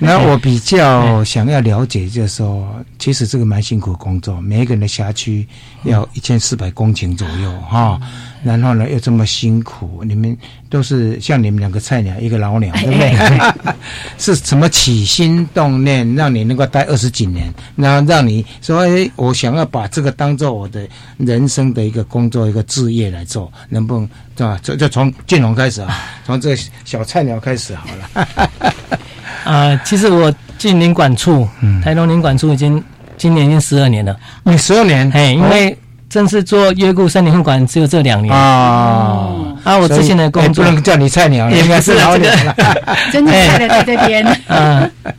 [0.00, 5.46] 那我比较想要了解，就是说，其实这个蛮辛苦工作，每一个人的辖区
[5.84, 7.98] 要一千四百公顷左右哈。
[8.44, 10.36] 然后呢，又这么辛苦，你们
[10.70, 13.74] 都是像你们两个菜鸟，一个老鸟，对不对？
[14.16, 17.52] 是什么起心动念让你能够待二十几年？
[17.76, 24.58] 然后让你说，哎，我想要把这个当做我的人生的一个工作、一个置业来做，能不能对吧？
[24.62, 28.48] 就就从建龙开始啊，从这个小菜鸟开始好了。
[29.44, 31.48] 啊，其实我进领馆处，
[31.82, 32.82] 台东领馆处已经
[33.16, 34.16] 今年已经十二年了。
[34.44, 35.10] 你十二年？
[35.10, 35.76] 哎，因为。
[36.08, 38.34] 正式做约固森林会馆只有这两年。
[38.34, 39.54] 啊！
[39.64, 40.64] 啊，我之前的工作。
[40.64, 42.56] 不能叫你菜鸟，应该是老鸟了。
[43.12, 44.24] 真的菜鸟在这边。
[44.46, 44.90] 嗯，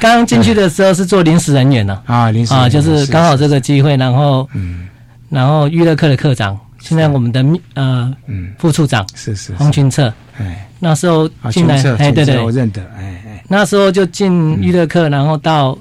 [0.00, 2.00] 刚刚进去的时候是做临时人员呢。
[2.06, 4.88] 啊，临时啊，就是刚好这个机会，然后嗯，
[5.28, 8.52] 然后娱乐课的课长，现在我们的呃嗯。
[8.58, 10.12] 副处长是是洪群策。
[10.38, 15.76] 哎，那时候进来哎，对对，我认得哎哎，那时候就进娱乐课，然后到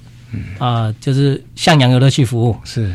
[0.59, 2.57] 啊，就是向阳游乐区服务。
[2.65, 2.93] 是。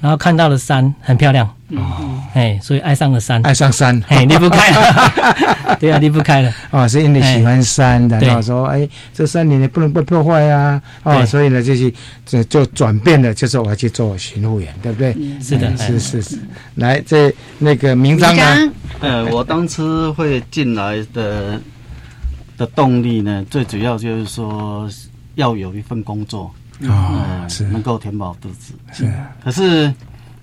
[0.00, 11.92] 然后看到了山很漂亮，哦，哎，所以爱上了山，爱上山，哎，离不开了， 对啊，离不开了，哦，是因为喜欢山，然后说，哎，这山你不能被破坏啊，哦，所以呢，就是
[12.24, 15.12] 就就转变了，就是我要去做巡护员，对不对？
[15.42, 16.38] 是的，是是是，
[16.76, 18.72] 来，这那个名章呢？
[19.00, 21.60] 呃，我当初会进来的
[22.56, 24.88] 的动力呢，最主要就是说
[25.34, 26.50] 要有一份工作。
[26.88, 27.64] 啊，是。
[27.64, 29.12] 能够填饱肚子，是。
[29.44, 29.92] 可是，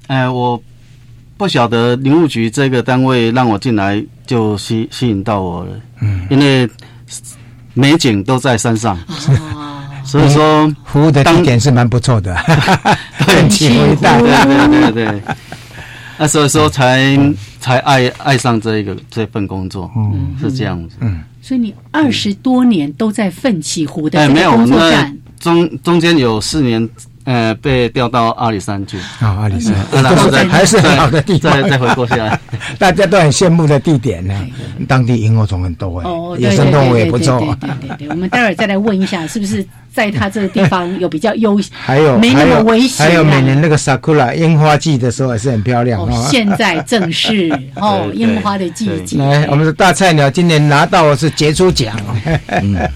[0.08, 0.62] 呃，我
[1.38, 5.72] 不晓得林务局这个单位让我进来就吸吸引到我了，
[6.02, 6.70] 嗯，因为
[7.74, 8.98] 美景都在山上，
[10.04, 12.36] 所以说服务的地点是蛮不错的，
[13.20, 13.70] 很期
[14.02, 14.30] 待，对
[14.68, 15.22] 对对对。
[16.18, 17.18] 那所以说才
[17.60, 21.22] 才爱爱上这一个这份工作，嗯，是这样子，嗯。
[21.42, 25.18] 所以你二十多年都在奋起湖的这个工作站。
[25.40, 26.90] 中中间有四年
[27.28, 28.98] 呃，被调到阿里山去。
[29.20, 32.40] 啊，阿里山，然后再 还是很好的地方，再再回过下来，
[32.80, 34.34] 大家都很羡慕的地点呢。
[34.88, 37.38] 当地萤火虫很多哎，野生动物也不错。
[37.60, 43.06] 对对对，我们待会儿再来问一下，是不是在他这个地方有比较优， 还有没那么危险？
[43.06, 46.28] 还有每年那个 sakura 樱花季的时候也是很漂亮哦。
[46.32, 49.18] 现在正是哦樱花的季节。
[49.18, 51.94] 来，我们的大菜鸟今年拿到的是杰出奖。
[52.62, 52.88] 嗯。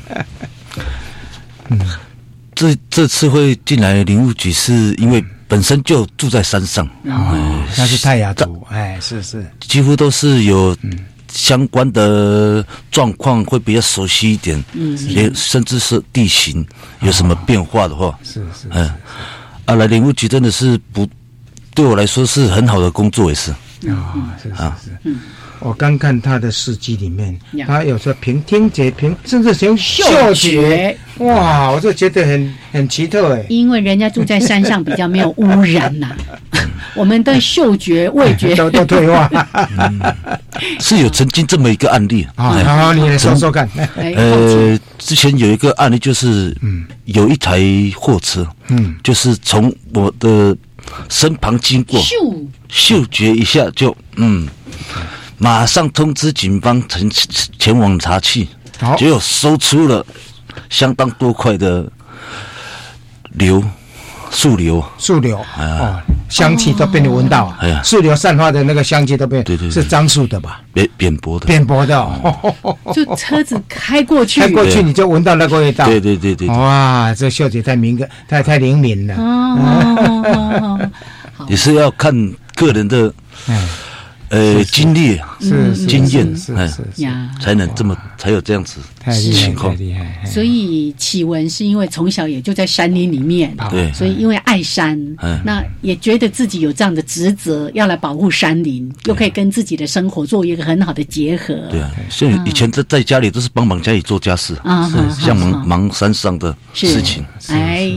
[2.62, 10.78] 这这次会进来林务局，是因为本身就住在山上，哦，那是泰雅族，哎，是是，几乎都是有
[11.34, 16.64] 相关的状况，会比较熟悉一点，嗯，也甚至是地形
[17.00, 18.94] 有什么变化的话，是是，嗯，
[19.66, 21.10] 啊，来林务局真的是不
[21.74, 23.50] 对我来说是很好的工作，也是，
[23.90, 25.20] 啊，是是是，嗯。
[25.62, 27.38] 我刚看他的事迹里面，
[27.68, 33.46] 他有时候凭听觉，凭甚至凭嗅觉，哇，我就觉得很很奇特哎。
[33.48, 36.16] 因为人家住在山上，比较没有污染呐，
[36.96, 39.30] 我们的嗅觉、味觉 都都退化。
[40.80, 43.70] 是有曾经这么一个案例啊，好，你来说说看。
[43.96, 47.60] 呃，之前有一个案例，就是嗯，有一台
[47.96, 50.58] 货车，嗯，就是从我的
[51.08, 52.16] 身旁经过，嗅。
[52.68, 54.48] 嗅觉一下就嗯。
[55.42, 57.10] 马上通知警方前
[57.58, 58.48] 前往查气，
[58.96, 60.06] 结果搜出了
[60.70, 61.84] 相当多块的
[63.32, 63.64] 硫，
[64.30, 67.70] 树硫，树硫哦，香气都被你闻到，哎。
[67.70, 70.62] 呀，树硫散发的那个香气都被，对对，是樟树的吧？
[70.74, 72.08] 扁扁薄的，扁薄的，
[72.94, 80.80] 就车子开过去，开过去你就闻到那个味道，对对对对，哇，这嗅觉太敏感，太太灵敏了，哦，
[81.50, 82.14] 也是要看
[82.54, 83.12] 个人的，
[83.48, 83.68] 嗯。
[84.32, 88.80] 呃，经历是经验，是是呀，才能这么才有这样子
[89.12, 89.76] 情况。
[90.26, 94.98] 所以启文是因为从小也就在山林里面，对，所以因为爱山，
[95.44, 101.54] 那也觉得自己有这样的职责，要来保护山林，又可以跟自己的生活做一个很好的结合。
[101.70, 107.92] 对啊，像以前在在家里都是帮忙家里做家事，啊，像忙忙山上的事情，哎。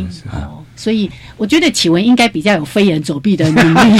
[0.84, 3.98] 所以我觉得启文应该比较有飞檐走壁的能力。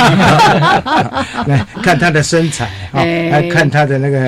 [1.48, 4.20] 来看他的身材，来看他的那个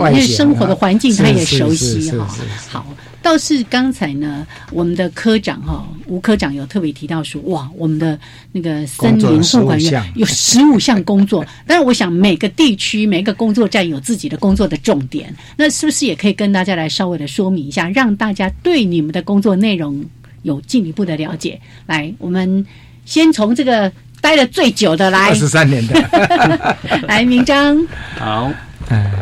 [0.00, 2.26] 外形，生活的环境他也熟悉哈。
[2.68, 2.86] 好，
[3.22, 8.18] 倒是刚才呢，我们的科长哈吴科长有特别提到说，哇，我们的
[8.50, 11.46] 那个森林护管员有十五项工作。
[11.64, 20.04] 但是我想每个地区每个工作站有自己的工作的重点，那是不是也可以跟大家来稍微的说明一下，让大家对你们的工作内容？
[20.42, 22.64] 有进一步的了解，来，我们
[23.04, 26.76] 先从这个待的最久的来，二十三年的，
[27.06, 27.76] 来，明章，
[28.18, 28.50] 好，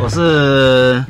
[0.00, 1.04] 我是，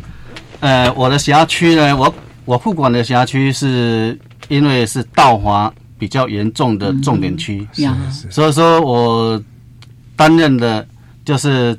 [0.60, 7.66] 呃，我的辖区呢，我我副管的辖区是因为是盗伐比较严重的重点区，
[8.30, 9.42] 所以说我
[10.16, 10.86] 担任的
[11.24, 11.78] 就是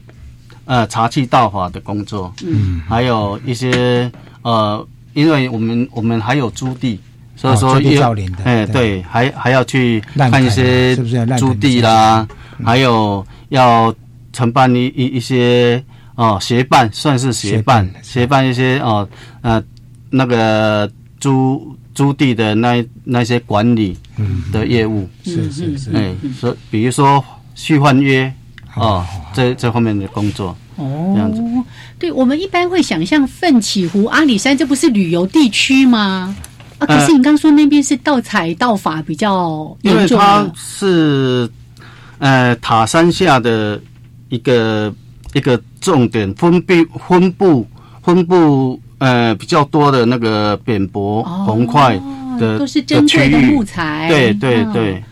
[0.65, 4.11] 呃茶器道法的工作，嗯，还有一些
[4.43, 6.99] 呃，因为我们我们还有租地。
[7.39, 8.13] 所以说要
[8.43, 10.93] 哎对，还还要去看一些
[11.37, 12.27] 租地啦，
[12.65, 13.95] 还有要
[14.33, 15.81] 承办一一一些
[16.15, 19.07] 哦协办，算是协办协办一些哦
[19.41, 19.63] 呃
[20.09, 23.97] 那个租租地的那那些管理
[24.51, 25.07] 的业务。
[25.23, 25.95] 是是是。
[25.95, 27.23] 哎，说比如说
[27.55, 28.29] 续换约
[28.75, 29.05] 哦。
[29.31, 31.39] 这这方面的工作哦这样子，
[31.99, 36.35] 对我们一般会想象奋起湖阿里山，这不是旅游地区吗？
[36.80, 36.86] 啊！
[36.88, 41.49] 可是你刚说那边是盗采盗法比较严重，因为它是
[42.17, 43.80] 呃塔山下的
[44.30, 44.93] 一个
[45.34, 46.73] 一个重点分布
[47.07, 47.67] 分布
[48.01, 51.99] 分布呃比较多的那个扁薄红块
[52.39, 55.03] 的都是珍贵的木材，对对对，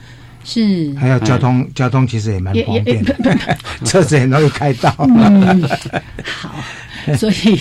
[0.44, 0.94] 是。
[0.98, 3.04] 还有交通交通其实也蛮方便。
[3.04, 3.16] 的，
[3.86, 4.90] 车子很容易开到。
[6.24, 6.56] 好，
[7.18, 7.60] 所以。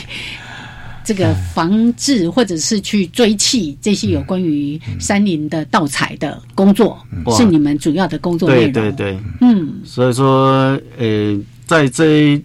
[1.07, 6.99] 这个防治或者是去追弃这些有关于山林的盗采的工作，
[7.31, 8.73] 是你们主要的工作内容。
[8.73, 12.43] 对对对，嗯，所以说，呃，在这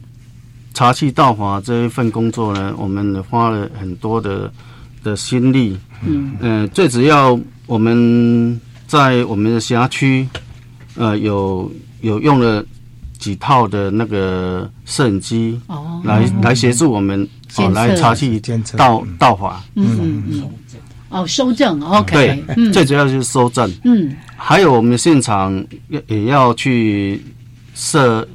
[0.76, 4.53] 茶器盗伐这一份工作呢，我们花了很多的
[5.03, 5.76] 的心力。
[6.05, 10.28] 嗯嗯，最主要我们在我们的辖区，
[10.95, 12.64] 呃，有有用了
[13.22, 17.26] 几套的那个摄影机，哦，来来协助我们。
[17.57, 18.39] 哦，来查去
[18.78, 20.49] 盗盗法，嗯嗯嗯，
[21.09, 25.53] 哦，收证，OK，对，最主要就是收证，嗯，还有我们现场
[25.89, 27.22] 也也要去
[27.76, 28.26] 设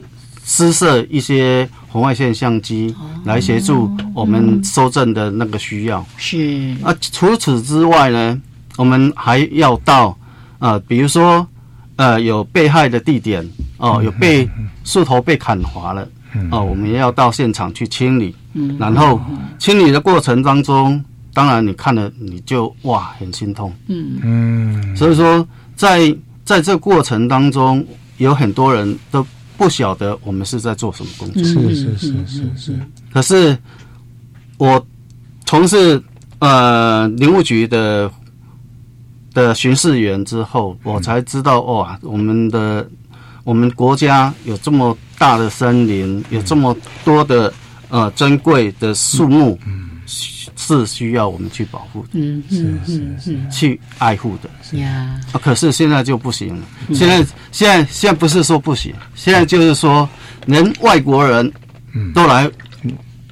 [0.45, 6.05] 施设一些红外线相机，来协助我们收证的那个需要。
[6.19, 6.77] 是。
[6.83, 8.39] 啊，除此之外呢，
[8.77, 10.15] 我们还要到
[10.59, 11.49] 啊，比如说
[11.97, 13.47] 呃有被害的地点
[13.79, 14.49] 哦，有被
[14.85, 16.09] 树头被砍伐了
[16.51, 18.35] 哦，我们也要到现场去清理。
[18.53, 19.21] 嗯，然后
[19.59, 23.73] 清理的过程当中，当然你看了你就哇很心痛。
[23.89, 27.85] 嗯嗯，所以说在在这过程当中，
[28.19, 29.27] 有很多人都
[29.57, 31.43] 不晓得我们是在做什么工作。
[31.45, 32.81] 是是是是是。
[33.13, 33.57] 可是
[34.59, 34.87] 我
[35.45, 36.03] 从事
[36.39, 38.11] 呃林务局的。
[39.37, 42.89] 的巡视员之后，我才知道哇，我们的
[43.45, 46.75] 我们国家有这么大的森林，有这么
[47.05, 47.53] 多的
[47.91, 49.59] 呃珍贵的树木，
[50.07, 54.79] 是需要我们去保护的，嗯是是是，去爱护的。
[54.79, 55.21] 呀。
[55.43, 57.17] 可是现在就不行了，现在
[57.53, 60.09] 现在现在不是说不行，现在就是说
[60.47, 61.53] 连外国人
[62.15, 62.51] 都来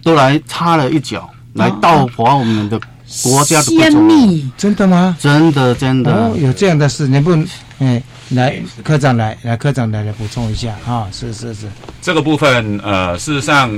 [0.02, 2.78] 都来插了一脚，来盗伐我们的。
[3.22, 5.16] 国家的仙蜜，真的吗？
[5.20, 6.12] 真的真的。
[6.12, 7.30] 哦，有这样的事，你不，
[7.78, 10.74] 哎，来科长来，来科长来来补充一下。
[10.86, 11.66] 啊，是是是，
[12.02, 13.70] 这个部分呃，事实上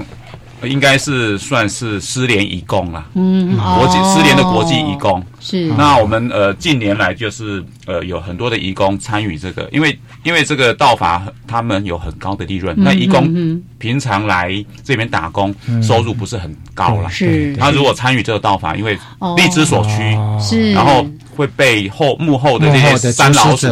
[0.62, 5.66] 应该是算是失联遗工了，嗯，国际失联的国际遗工是。
[5.76, 17.54] 那我们呃近年来就是呃有很多的遗工参与这个，因为因为这个道法他们有很高的利润，那遗工平常来这边打工收入不是很高了，是。
[17.56, 18.94] 他如果参与这个道法，因为
[19.36, 23.68] 力之所趋，是，然后会被后幕后的这些山老鼠，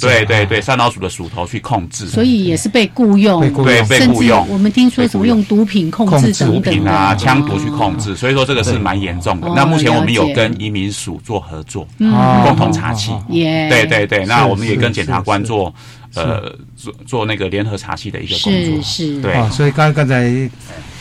[0.00, 4.46] 对对对，山老鼠的鼠头去控制，所以也是被雇佣，对，被雇佣。
[4.48, 9.50] 我们听说什么用毒品控制毒品啊，枪毒去控制，所以说这个是蛮严重的。
[9.56, 14.26] 那目前我们有跟移民署做合作，共同查缉，对对对。
[14.26, 15.74] 那我们也跟检察官做。
[16.14, 20.30] 呃，做做那个联合查缉的一个工作，是，对，所以刚刚才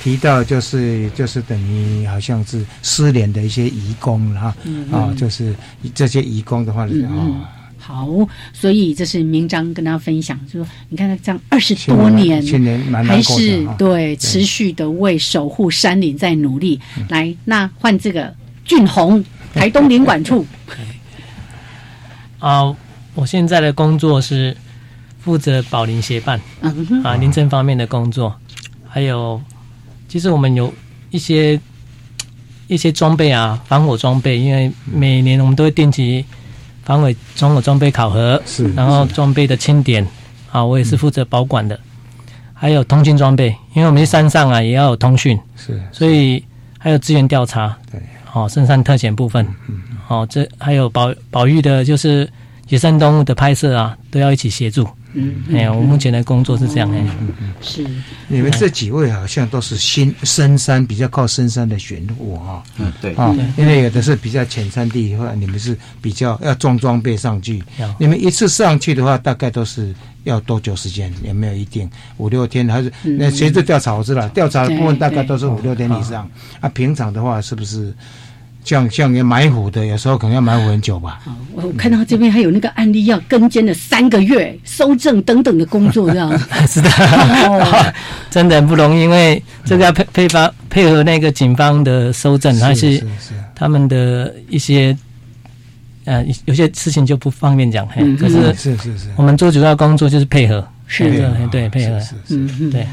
[0.01, 4.55] 提到，就是就是等于好像是失联的一些移工了哈，
[4.89, 5.53] 啊，就是
[5.93, 6.87] 这些移工的话，啊，
[7.81, 8.07] 好，
[8.53, 12.41] 所以这是明章跟大家分享，就说你看这样二十多年，
[13.05, 16.79] 还是对持续的为守护山林在努力。
[17.09, 19.23] 来，那换这个俊宏，
[19.53, 20.45] 台东林管处。
[22.39, 22.73] 啊，
[23.15, 24.55] 我现在的工作是。
[25.23, 26.41] 负责保林协办
[27.03, 28.35] 啊，林政方面的工作，
[28.89, 29.39] 还有
[30.07, 30.73] 其实我们有
[31.11, 31.61] 一些
[32.65, 36.25] 一些装备啊，防火装备，因为每年我们都会定期
[36.83, 40.05] 防伪装的装备考核，是，然后装备的清点
[40.51, 41.79] 啊，我也是负责保管的，
[42.53, 46.43] 还有通讯装备，因为我们去山上啊也要有通讯，是，所以
[46.77, 48.01] 还有资源调查，对，
[48.33, 52.27] 哦，深山特险部分，嗯，哦，这还有保保育的，就是
[52.71, 54.87] 野生动物的拍摄啊，都要一起协助。
[55.11, 57.85] 嗯，哎呀，我目前的工作是这样哎，嗯嗯，是。
[58.29, 62.63] 你们这几位好像都是新深山，比较靠深山的玄物哈。
[62.77, 67.61] 嗯，对啊，因为有的是比较浅山地或者，你们是比较要装装备上去。
[67.99, 69.93] 你们一次上去的话，大概都是
[70.23, 71.13] 要多久时间？
[71.23, 72.65] 有没有一定五六天？
[72.69, 76.25] 还是那随着调查我知道，调查的部分大概都是五六天以上。
[76.61, 77.93] 啊，平常的话是不是？
[78.63, 81.19] 像像埋伏的，有时候可能要埋伏很久吧。
[81.53, 86.31] 我看到这边还有那个案例，要跟监了三个月，收证等等的工作，这样。
[86.67, 86.89] 是的，
[88.29, 93.03] 真的不容易，因为这个要配配方配合那个警方的收证，还是
[93.55, 94.95] 他们的一些
[96.05, 97.87] 呃有些事情就不方便讲。
[98.17, 101.09] 可是是是是，我们做主要工作就是配合，是。
[101.51, 101.97] 对配合，
[102.29, 102.69] 嗯嗯。
[102.69, 102.85] 对。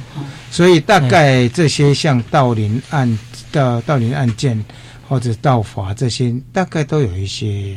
[0.50, 3.18] 所以大概这些像盗林案、
[3.52, 4.64] 盗盗林案件。
[5.08, 7.76] 或者道法这些，大概都有一些，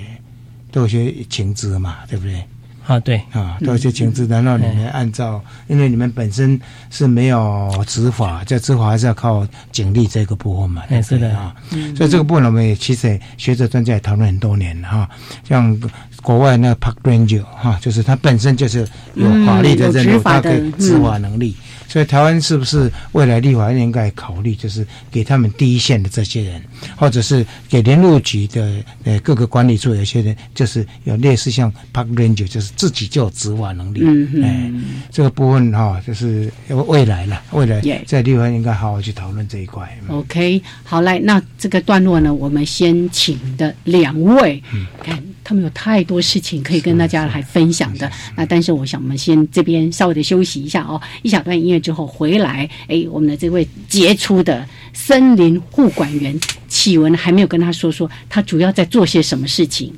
[0.72, 2.44] 都有些情资嘛，对不对？
[2.88, 4.28] 啊，对啊，都有些情资。
[4.28, 6.60] 然后你们按照，因为你们本身
[6.90, 10.84] 是没有执法，这执法还是要靠警力这个部分嘛。
[11.02, 11.56] 是的啊，
[11.96, 15.10] 所以这个部分我们也其实学者专家也讨论很多年了哈。
[15.48, 15.80] 像
[16.22, 18.80] 国外那个 Park Ranger 哈，就是他本身就是
[19.14, 21.56] 有法律的这种，他的执法能力。
[21.92, 26.64] 所以台湾是不是未来立法应该考虑，就是给他们第一线的这些人，
[26.96, 34.00] 或者是给联络局的呃各个管理处有些人，就是有类似像 Park Ranger，就是自己就有执法能力。
[34.04, 34.72] 嗯哎，
[35.12, 40.00] 这个部分哈，就是未来了，未来在立法应该好好去讨论这一块。
[40.08, 44.64] OK，好来，那这个段落呢，我们先请的两位，
[45.04, 48.10] 看他们有太多事情可以跟大家来分享的。
[48.38, 51.81] 那但是我想我们先这边稍微的休息一下哦，一小段音乐。
[51.82, 59.94] 之后回来，哎，我们的这位杰出的森林护管员启文还没有跟他说说，他主要在做些什么事情。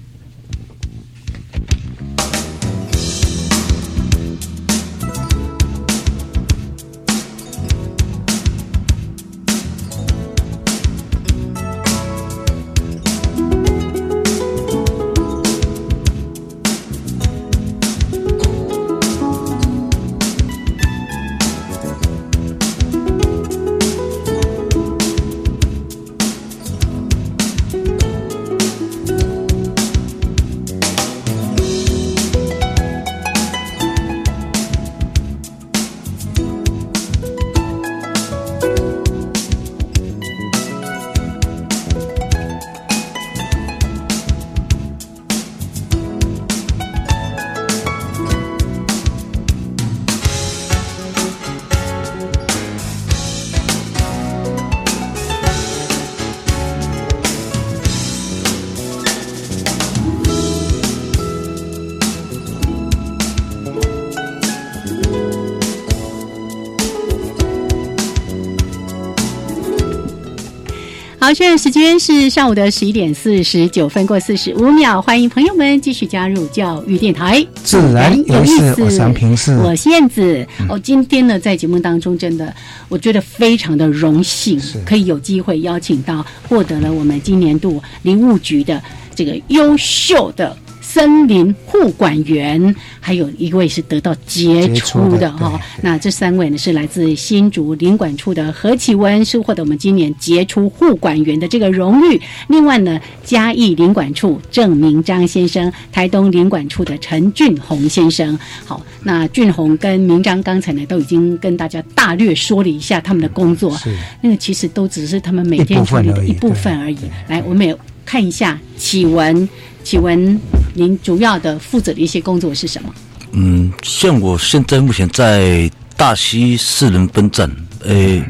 [71.24, 78.84] 好，现在时间是上午的十一点四十九分过四十五秒，欢迎朋友们继续加入教育电台，自然有意思。
[78.84, 80.46] 我是平视，我是燕子。
[80.68, 82.54] 哦，今天呢，在节目当中，真的
[82.90, 88.84] 我觉得非常的荣幸，可以有机会邀请到获得了我们今年度林务局的
[89.16, 90.54] 这个优秀的。
[90.94, 95.60] 森林护管员，还有一位是得到杰出的哈。
[95.82, 102.22] 那这三位呢是来自新竹林管处的何启文，是获得我们今年杰出护管员的这个荣誉。
[102.48, 108.38] 另外呢，嘉义林管处郑明章先生，台东林管处的陈俊宏先生。
[108.64, 113.76] 好，那俊宏跟明章刚才呢都已经跟大家大略说了一下他们的工作，
[114.22, 117.00] 那个其实都只是他们每天处理的一部分而已。
[117.28, 117.76] 来，我们也
[118.06, 119.50] 看一下启文。
[119.84, 120.40] 请问
[120.74, 122.94] 您主要的负责的一些工作是什么？
[123.32, 127.50] 嗯，像我现在目前在大溪四人分站，
[127.84, 128.24] 诶，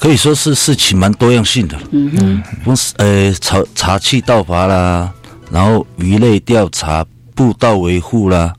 [0.00, 1.78] 可以说是事情蛮多样性的。
[1.90, 5.12] 嗯哼，公司诶查查气盗伐啦，
[5.50, 8.52] 然后鱼类调查、步道维护啦，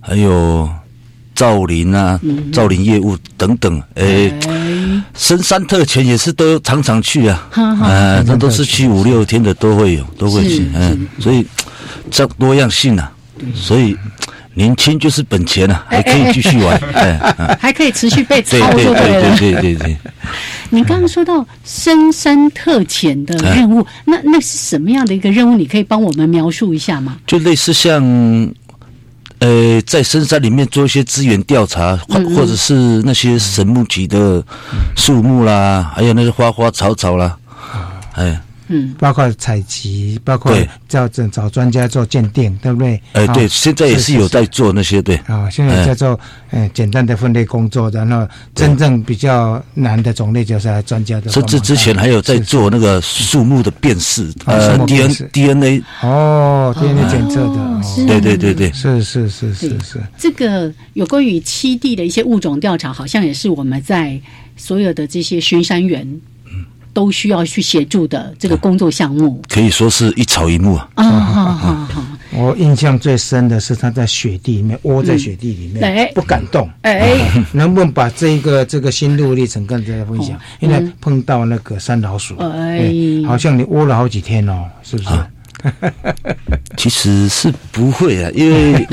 [0.00, 0.68] 还有
[1.34, 2.20] 造林啊、
[2.52, 3.82] 造林业务等等。
[3.94, 4.32] 诶，
[5.16, 10.66] 深山特权也是都常常去啊，啊，那都是去五六天的都会有，都会去。
[10.74, 11.46] 嗯，所以。
[12.10, 13.10] 这多样性啊，
[13.54, 13.96] 所以
[14.52, 19.96] 年轻就是本钱啊，还可以继续玩， 哎，还可以持续被操作，对对对对对。
[20.68, 25.56] 你刚刚说到深山特遣的任务，那那是什么样的一个任务？
[25.56, 27.16] 你可以帮我们描述一下吗？
[27.26, 28.02] 就类似像，
[29.40, 34.42] 呃，在深山里面做一些资源调查，或或者是那些神木级的
[34.96, 37.36] 树木啦，还有那些花花草草啦，
[38.12, 38.40] 哎。
[38.68, 40.56] 嗯，包括采集，包括
[40.88, 43.00] 找找专家做鉴定，对不对？
[43.12, 45.16] 哎，对，现在也是有在做那些，对。
[45.26, 46.18] 啊，现在在做
[46.50, 51.30] 呃简单的分类工作，然后真正比较难的种类就是专家的。
[51.30, 55.82] 甚至之前还有在做那个树木的辨识，呃，D N D N A。
[56.02, 60.00] 哦，DNA 检测的，对对对对，是是是是是。
[60.16, 64.18] 这个有关于七地的一些物种调查，好像也是我们在
[64.56, 66.20] 所有的这些巡山员。
[66.94, 70.88] 都需要去协助的这个工作项目，可以说是一草一木啊。
[70.94, 72.02] 啊，好好好。
[72.36, 76.68] 我印象最深的是他在雪地里面窝在雪地里面，不敢动。
[76.82, 77.16] 哎，
[77.52, 80.36] 能不能把这个这个心路历程跟大家分享？
[80.58, 82.90] 因为碰到那个山老鼠，哎，
[83.26, 85.10] 好像你窝了好几天哦，是不是？
[86.76, 88.84] 其实是不会啊，因为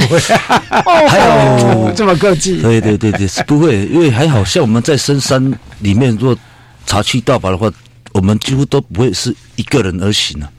[1.09, 2.61] 还有 这么客气。
[2.61, 6.37] 对对对对，是不会，因为还好像我们在深山里面，若
[6.85, 7.71] 查去盗伐的话。
[8.13, 10.51] 我们几乎都不会是一个人而行了，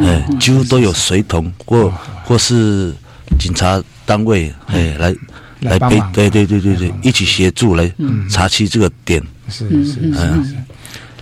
[0.00, 1.92] 哎，几乎都有随同或
[2.24, 2.94] 或是
[3.38, 5.14] 警察单位，哎，来
[5.60, 7.92] 来背，对对对对对，一起协助来
[8.30, 10.56] 查清这个点，是是是。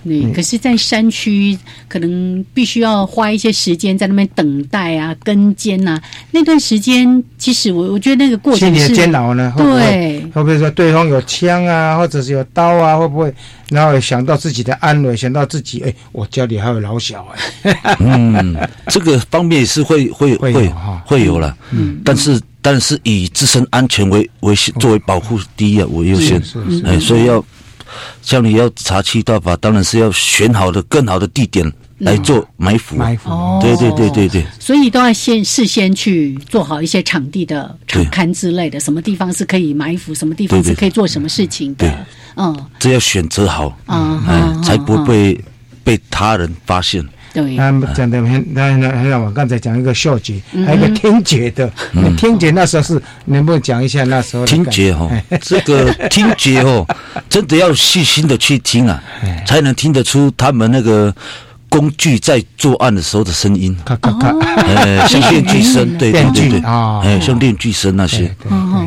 [0.03, 5.99] 对，可是，在山区可能必须要花一些时间在那边等待啊、跟监呐。
[6.31, 9.53] 那段时间，其实我我觉得那个过程是煎熬呢。
[9.57, 12.97] 对，会不会说对方有枪啊，或者是有刀啊？
[12.97, 13.33] 会不会？
[13.69, 17.27] 然后想到自己的安危，想到自己，哎，我家里还有老小
[17.61, 17.97] 哎。
[17.99, 18.55] 嗯，
[18.87, 20.71] 这个方面是会会会
[21.05, 21.55] 会有了。
[21.71, 26.41] 嗯，但是但是以自身安全为为作为保护第一啊，为优先。
[26.43, 26.85] 是是。
[26.85, 27.43] 哎，所以要。
[28.21, 32.95] 像你要查七道法，当然是要选好的、更好的地点来做埋伏。
[32.95, 34.45] 埋伏，对对对对对。
[34.59, 42.05] 所以都要先事先去做好一些场地的场勘之类的，什么地方是可以埋伏，什么地方是可以做什么事情的。
[42.35, 45.39] 嗯，这要选择好，嗯，才不会
[45.83, 47.03] 被他人发现。
[47.33, 51.71] 对，他讲的很，那那让我刚才讲一个嗅觉，还有一个听觉的。
[52.17, 54.45] 听觉那时候是能不能讲一下那时候？
[54.45, 55.09] 听觉哦，
[55.41, 56.85] 这个听觉哦，
[57.29, 59.01] 真的要细心的去听啊，
[59.45, 61.13] 才能听得出他们那个
[61.69, 63.77] 工具在作案的时候的声音。
[63.85, 68.33] 咔咔咔，哎，像电锯声，对对对对，哎，像电锯声那些，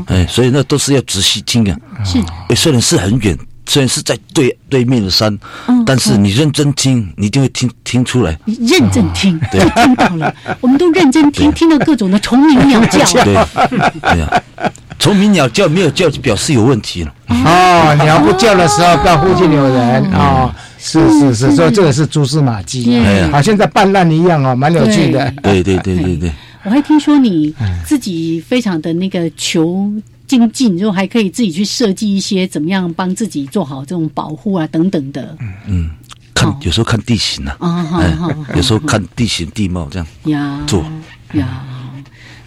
[0.07, 1.77] 哎，所以那都是要仔细听啊。
[2.05, 2.19] 是，
[2.57, 3.39] 虽然是很远。
[3.73, 5.35] 虽然是在对对面的山，
[5.87, 8.39] 但是你认真听，你就会听听出来。
[8.45, 10.35] 你认真听，就听到了。
[10.61, 13.03] 我们都认真听，听到各种的虫鸣鸟叫。
[13.25, 13.35] 对，
[14.03, 14.43] 对呀，
[14.99, 17.15] 虫鸣鸟叫没有叫就表示有问题了。
[17.29, 20.55] 哦，鸟不叫的时候，不要附近有人啊。
[20.79, 23.01] 是是是，所以这个是蛛丝马迹，
[23.33, 25.33] 好像在泛滥一样哦，蛮有趣的。
[25.43, 26.31] 对对对对对。
[26.65, 27.55] 我还听说你
[27.87, 29.91] 自己非常的那个求。
[30.39, 35.37] 精进，然后还可以自己去设计一些怎么样帮自己做好这种保护啊等等的。
[35.41, 35.91] 嗯嗯，
[36.33, 38.03] 看有时候看地形啊，
[38.57, 40.83] 有时候看地形地貌这样呀做
[41.35, 41.65] 呀。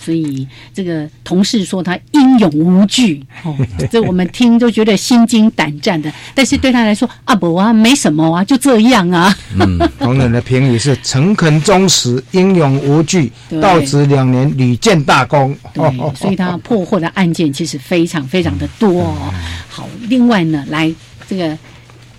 [0.05, 3.57] 所以这个同事说他英勇无惧，哦，
[3.89, 6.13] 这我们听都觉得心惊胆战的。
[6.35, 9.35] 但是对他来说，阿伯啊，没什么啊，就这样啊。
[9.59, 15.57] 嗯，同仁的评语是诚恳忠实、英勇无惧，到职两年屡建大功。
[15.73, 19.01] 对，所以他破获的案件其实非常非常的多。
[19.01, 19.33] 哦。
[19.67, 20.93] 好，另外呢，来
[21.27, 21.57] 这个。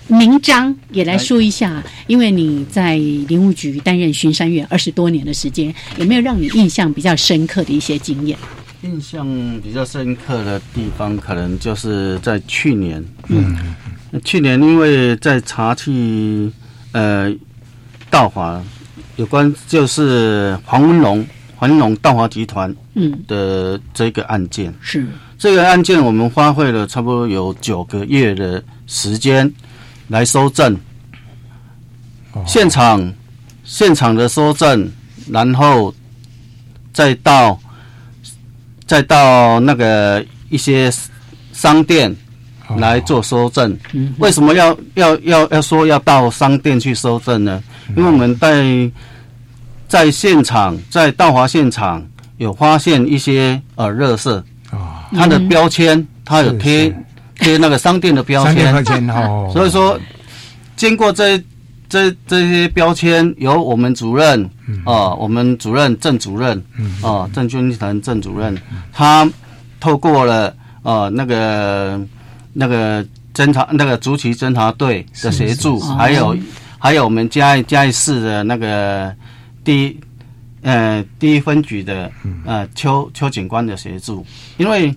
[0.08, 8.38] 名章也来说一下，因为你在林务局担任巡山员二十多年的时间，有没有让你印象比较深刻的一些经验？
[8.82, 9.26] 印象
[9.64, 13.04] 比较深刻的地方，可能就是在去年。
[13.28, 13.56] 嗯，
[14.22, 16.48] 去年因为在查去
[16.92, 17.34] 呃
[18.08, 18.62] 道华
[19.16, 21.26] 有关，就是黄文龙、
[21.56, 25.04] 黄文龙道华集团嗯的这个案件，是
[25.36, 29.52] 这个案件，我们花费了差不多有九个月的时间。
[30.08, 30.76] 来收证，
[32.46, 33.12] 现场
[33.64, 34.90] 现场的收证，
[35.30, 35.92] 然后
[36.92, 37.58] 再到
[38.86, 40.92] 再到那个一些
[41.52, 42.14] 商店
[42.76, 43.76] 来做收证。
[44.18, 47.62] 为什么要要要要说要到商店去收证呢？
[47.96, 48.90] 因为我们在
[49.88, 52.06] 在现场在道华现场
[52.38, 56.94] 有发现一些呃热色啊，它的标签它有贴。
[57.38, 58.72] 贴那个商店的标签，
[59.52, 59.98] 所以说
[60.74, 61.42] 经过这
[61.88, 64.42] 这这些标签，由我们主任
[64.84, 66.60] 啊，我们主任郑主任
[67.02, 68.56] 啊，郑军腾郑主任，
[68.92, 69.28] 他
[69.78, 72.00] 透过了呃那个
[72.52, 76.36] 那个侦查那个竹崎侦查队的协助，还有
[76.78, 79.14] 还有我们嘉义嘉义市的那个
[79.62, 80.00] 第一
[80.62, 82.10] 呃第一分局的
[82.44, 84.26] 呃邱邱警官的协助，
[84.56, 84.94] 因为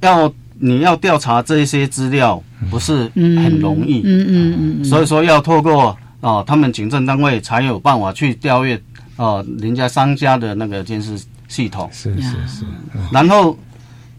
[0.00, 0.32] 要。
[0.60, 8.80] 你要调查这些资料不是很容易，嗯嗯嗯，所以说要透过哦，他们警政单位才有办法去调阅
[9.16, 12.64] 哦，人家商家的那个监视系统，是是是，
[13.12, 13.56] 然后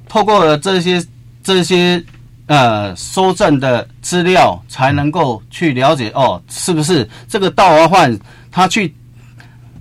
[0.07, 1.03] 透过了这些
[1.43, 2.01] 这些
[2.47, 8.17] 呃收证的资料，才能够去了解哦，是不是这个盗挖犯
[8.49, 8.93] 他去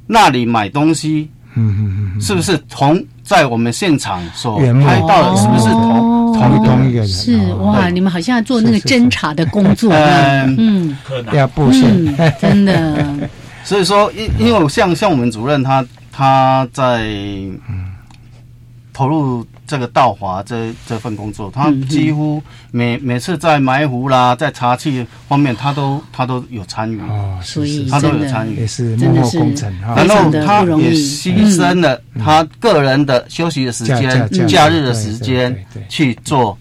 [0.07, 6.18] 那里买东西，嗯嗯嗯，是不是同在我们现场所拍到的，是不是同？
[6.39, 10.97] 同同一个人是哇，你们好像做那个侦查的工作，嗯，
[11.33, 11.85] 要布线，
[12.41, 13.05] 真的。
[13.65, 17.07] 所以说，因因为像像我们主任他他在
[18.99, 19.47] 投入。
[19.69, 26.99] 这个道华这这份工作，他几乎每每次在埋伏啦，在查器方面，他都他都有参与。
[27.03, 29.71] 哦，所以他都有参与，也是幕后工程。
[29.83, 35.55] 然后他也牺牲了他个人的休息的时间、假日的时间
[35.87, 36.57] 去做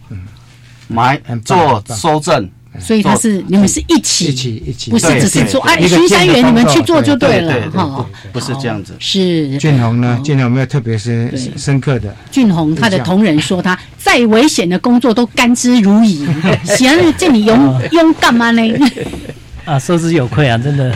[0.89, 2.49] 埋做收证。
[2.79, 8.93] 所以他是你们是一起，一起一起，不是只是说哎，巡山员你们去做就对了哈，不是这样子。
[8.99, 10.19] 是俊宏呢？
[10.23, 12.15] 俊宏有没有特别深深刻的？
[12.29, 16.27] 俊宏他的同仁说，他再危险的工作都甘之如饴。
[16.77, 18.61] 行，叫你勇勇干嘛呢？
[19.65, 20.95] 啊，受之有愧啊，真的。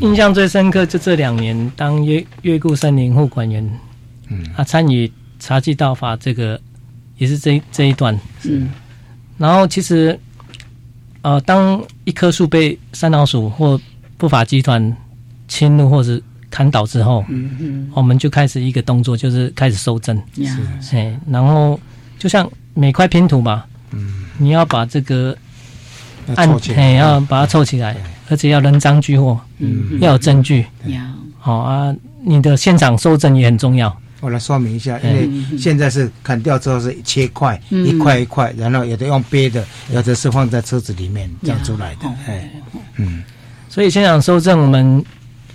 [0.00, 3.68] 印象最深刻就这两年当越越固森林护管员，
[4.28, 6.60] 嗯，啊，参与茶具道法这个
[7.16, 8.68] 也是这这一段，嗯。
[9.36, 10.18] 然后其实，
[11.22, 13.80] 呃，当一棵树被三老鼠或
[14.16, 14.96] 不法集团
[15.48, 16.20] 侵入或者
[16.50, 20.16] 砍倒之后，嗯嗯，我们就开始一个动作，就是开始收证，
[20.80, 21.78] 是，哎，然后
[22.18, 25.36] 就像每块拼图嘛，嗯，你要把这个
[26.36, 27.96] 按，哎，要把它凑起来，
[28.28, 31.00] 而且要人赃俱获，嗯，要有证据，要，
[31.40, 33.94] 好啊，你的现场收证也很重要。
[34.24, 39.62] 我来说明一下，因为现在是砍掉之后是切块，一块一块，然后有的用背的，
[39.92, 42.08] 有的是放在车子里面这样出来的。
[42.26, 42.50] 哎，
[42.96, 43.22] 嗯，
[43.68, 45.04] 所以现场收证，我们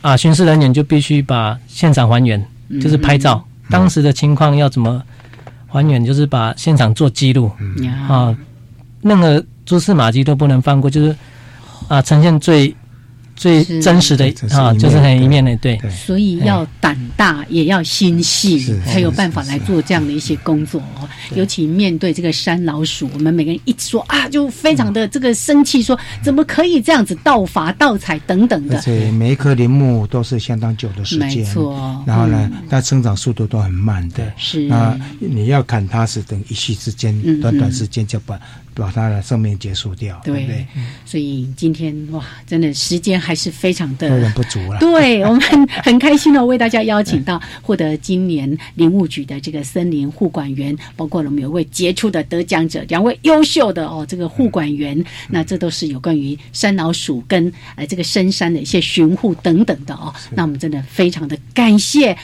[0.01, 2.45] 啊巡视人员就必须把现场还原，
[2.79, 5.01] 就是拍照，当时的情况要怎么
[5.65, 7.51] 还原，就是把现场做记录。
[8.07, 8.37] 啊，
[9.01, 11.15] 任何蛛丝马迹都不能放过，就是
[11.87, 12.75] 啊呈现最。
[13.39, 15.79] 最真实的啊，就是很一面的，对。
[15.89, 21.07] 所以要胆大，也要心细，才有办法来做这样的一些工作哦。
[21.35, 28.75] 尤其面对这个山老鼠，我们每个人一说啊，就非常的这个生气，说怎么可以这样子盗伐盗采等等的。
[28.75, 32.03] 而且每一棵林木都是相当久的时间，没错。
[32.05, 34.63] 然后呢，它生长速度都很慢的，是。
[34.67, 38.37] 那你要砍它是等一夕之间，短短时间就把。
[38.79, 40.65] 把他的生命结束掉，对不对？
[41.05, 44.79] 所以今天哇，真的时间还是非常的有点不足了。
[44.81, 45.41] 对 我们
[45.83, 60.13] 很开心的为大家邀请到获得今年林务局的这个森林护管员，包括我们有位杰出的得奖者，两位优秀的哦这个护管员，那这都是有关于山老鼠跟呃这个深山的一些巡护等等的哦。
[60.31, 62.17] 那我们真的非常的感谢。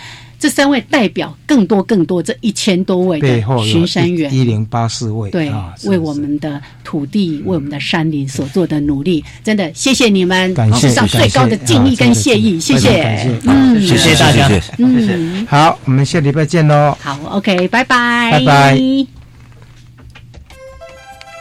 [0.45, 5.51] 这三位代表更多更多这一千多位的巡山员，一零八四位，对，
[5.85, 18.79] 为我们的土地、为我们的山林所做的努力，真的谢谢你们，史上最高的敬意跟谢意，谢谢，嗯，谢谢大家，嗯， 好，我们下礼拜见喽，好，OK，拜拜，拜拜，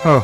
[0.04, 0.22] 哦。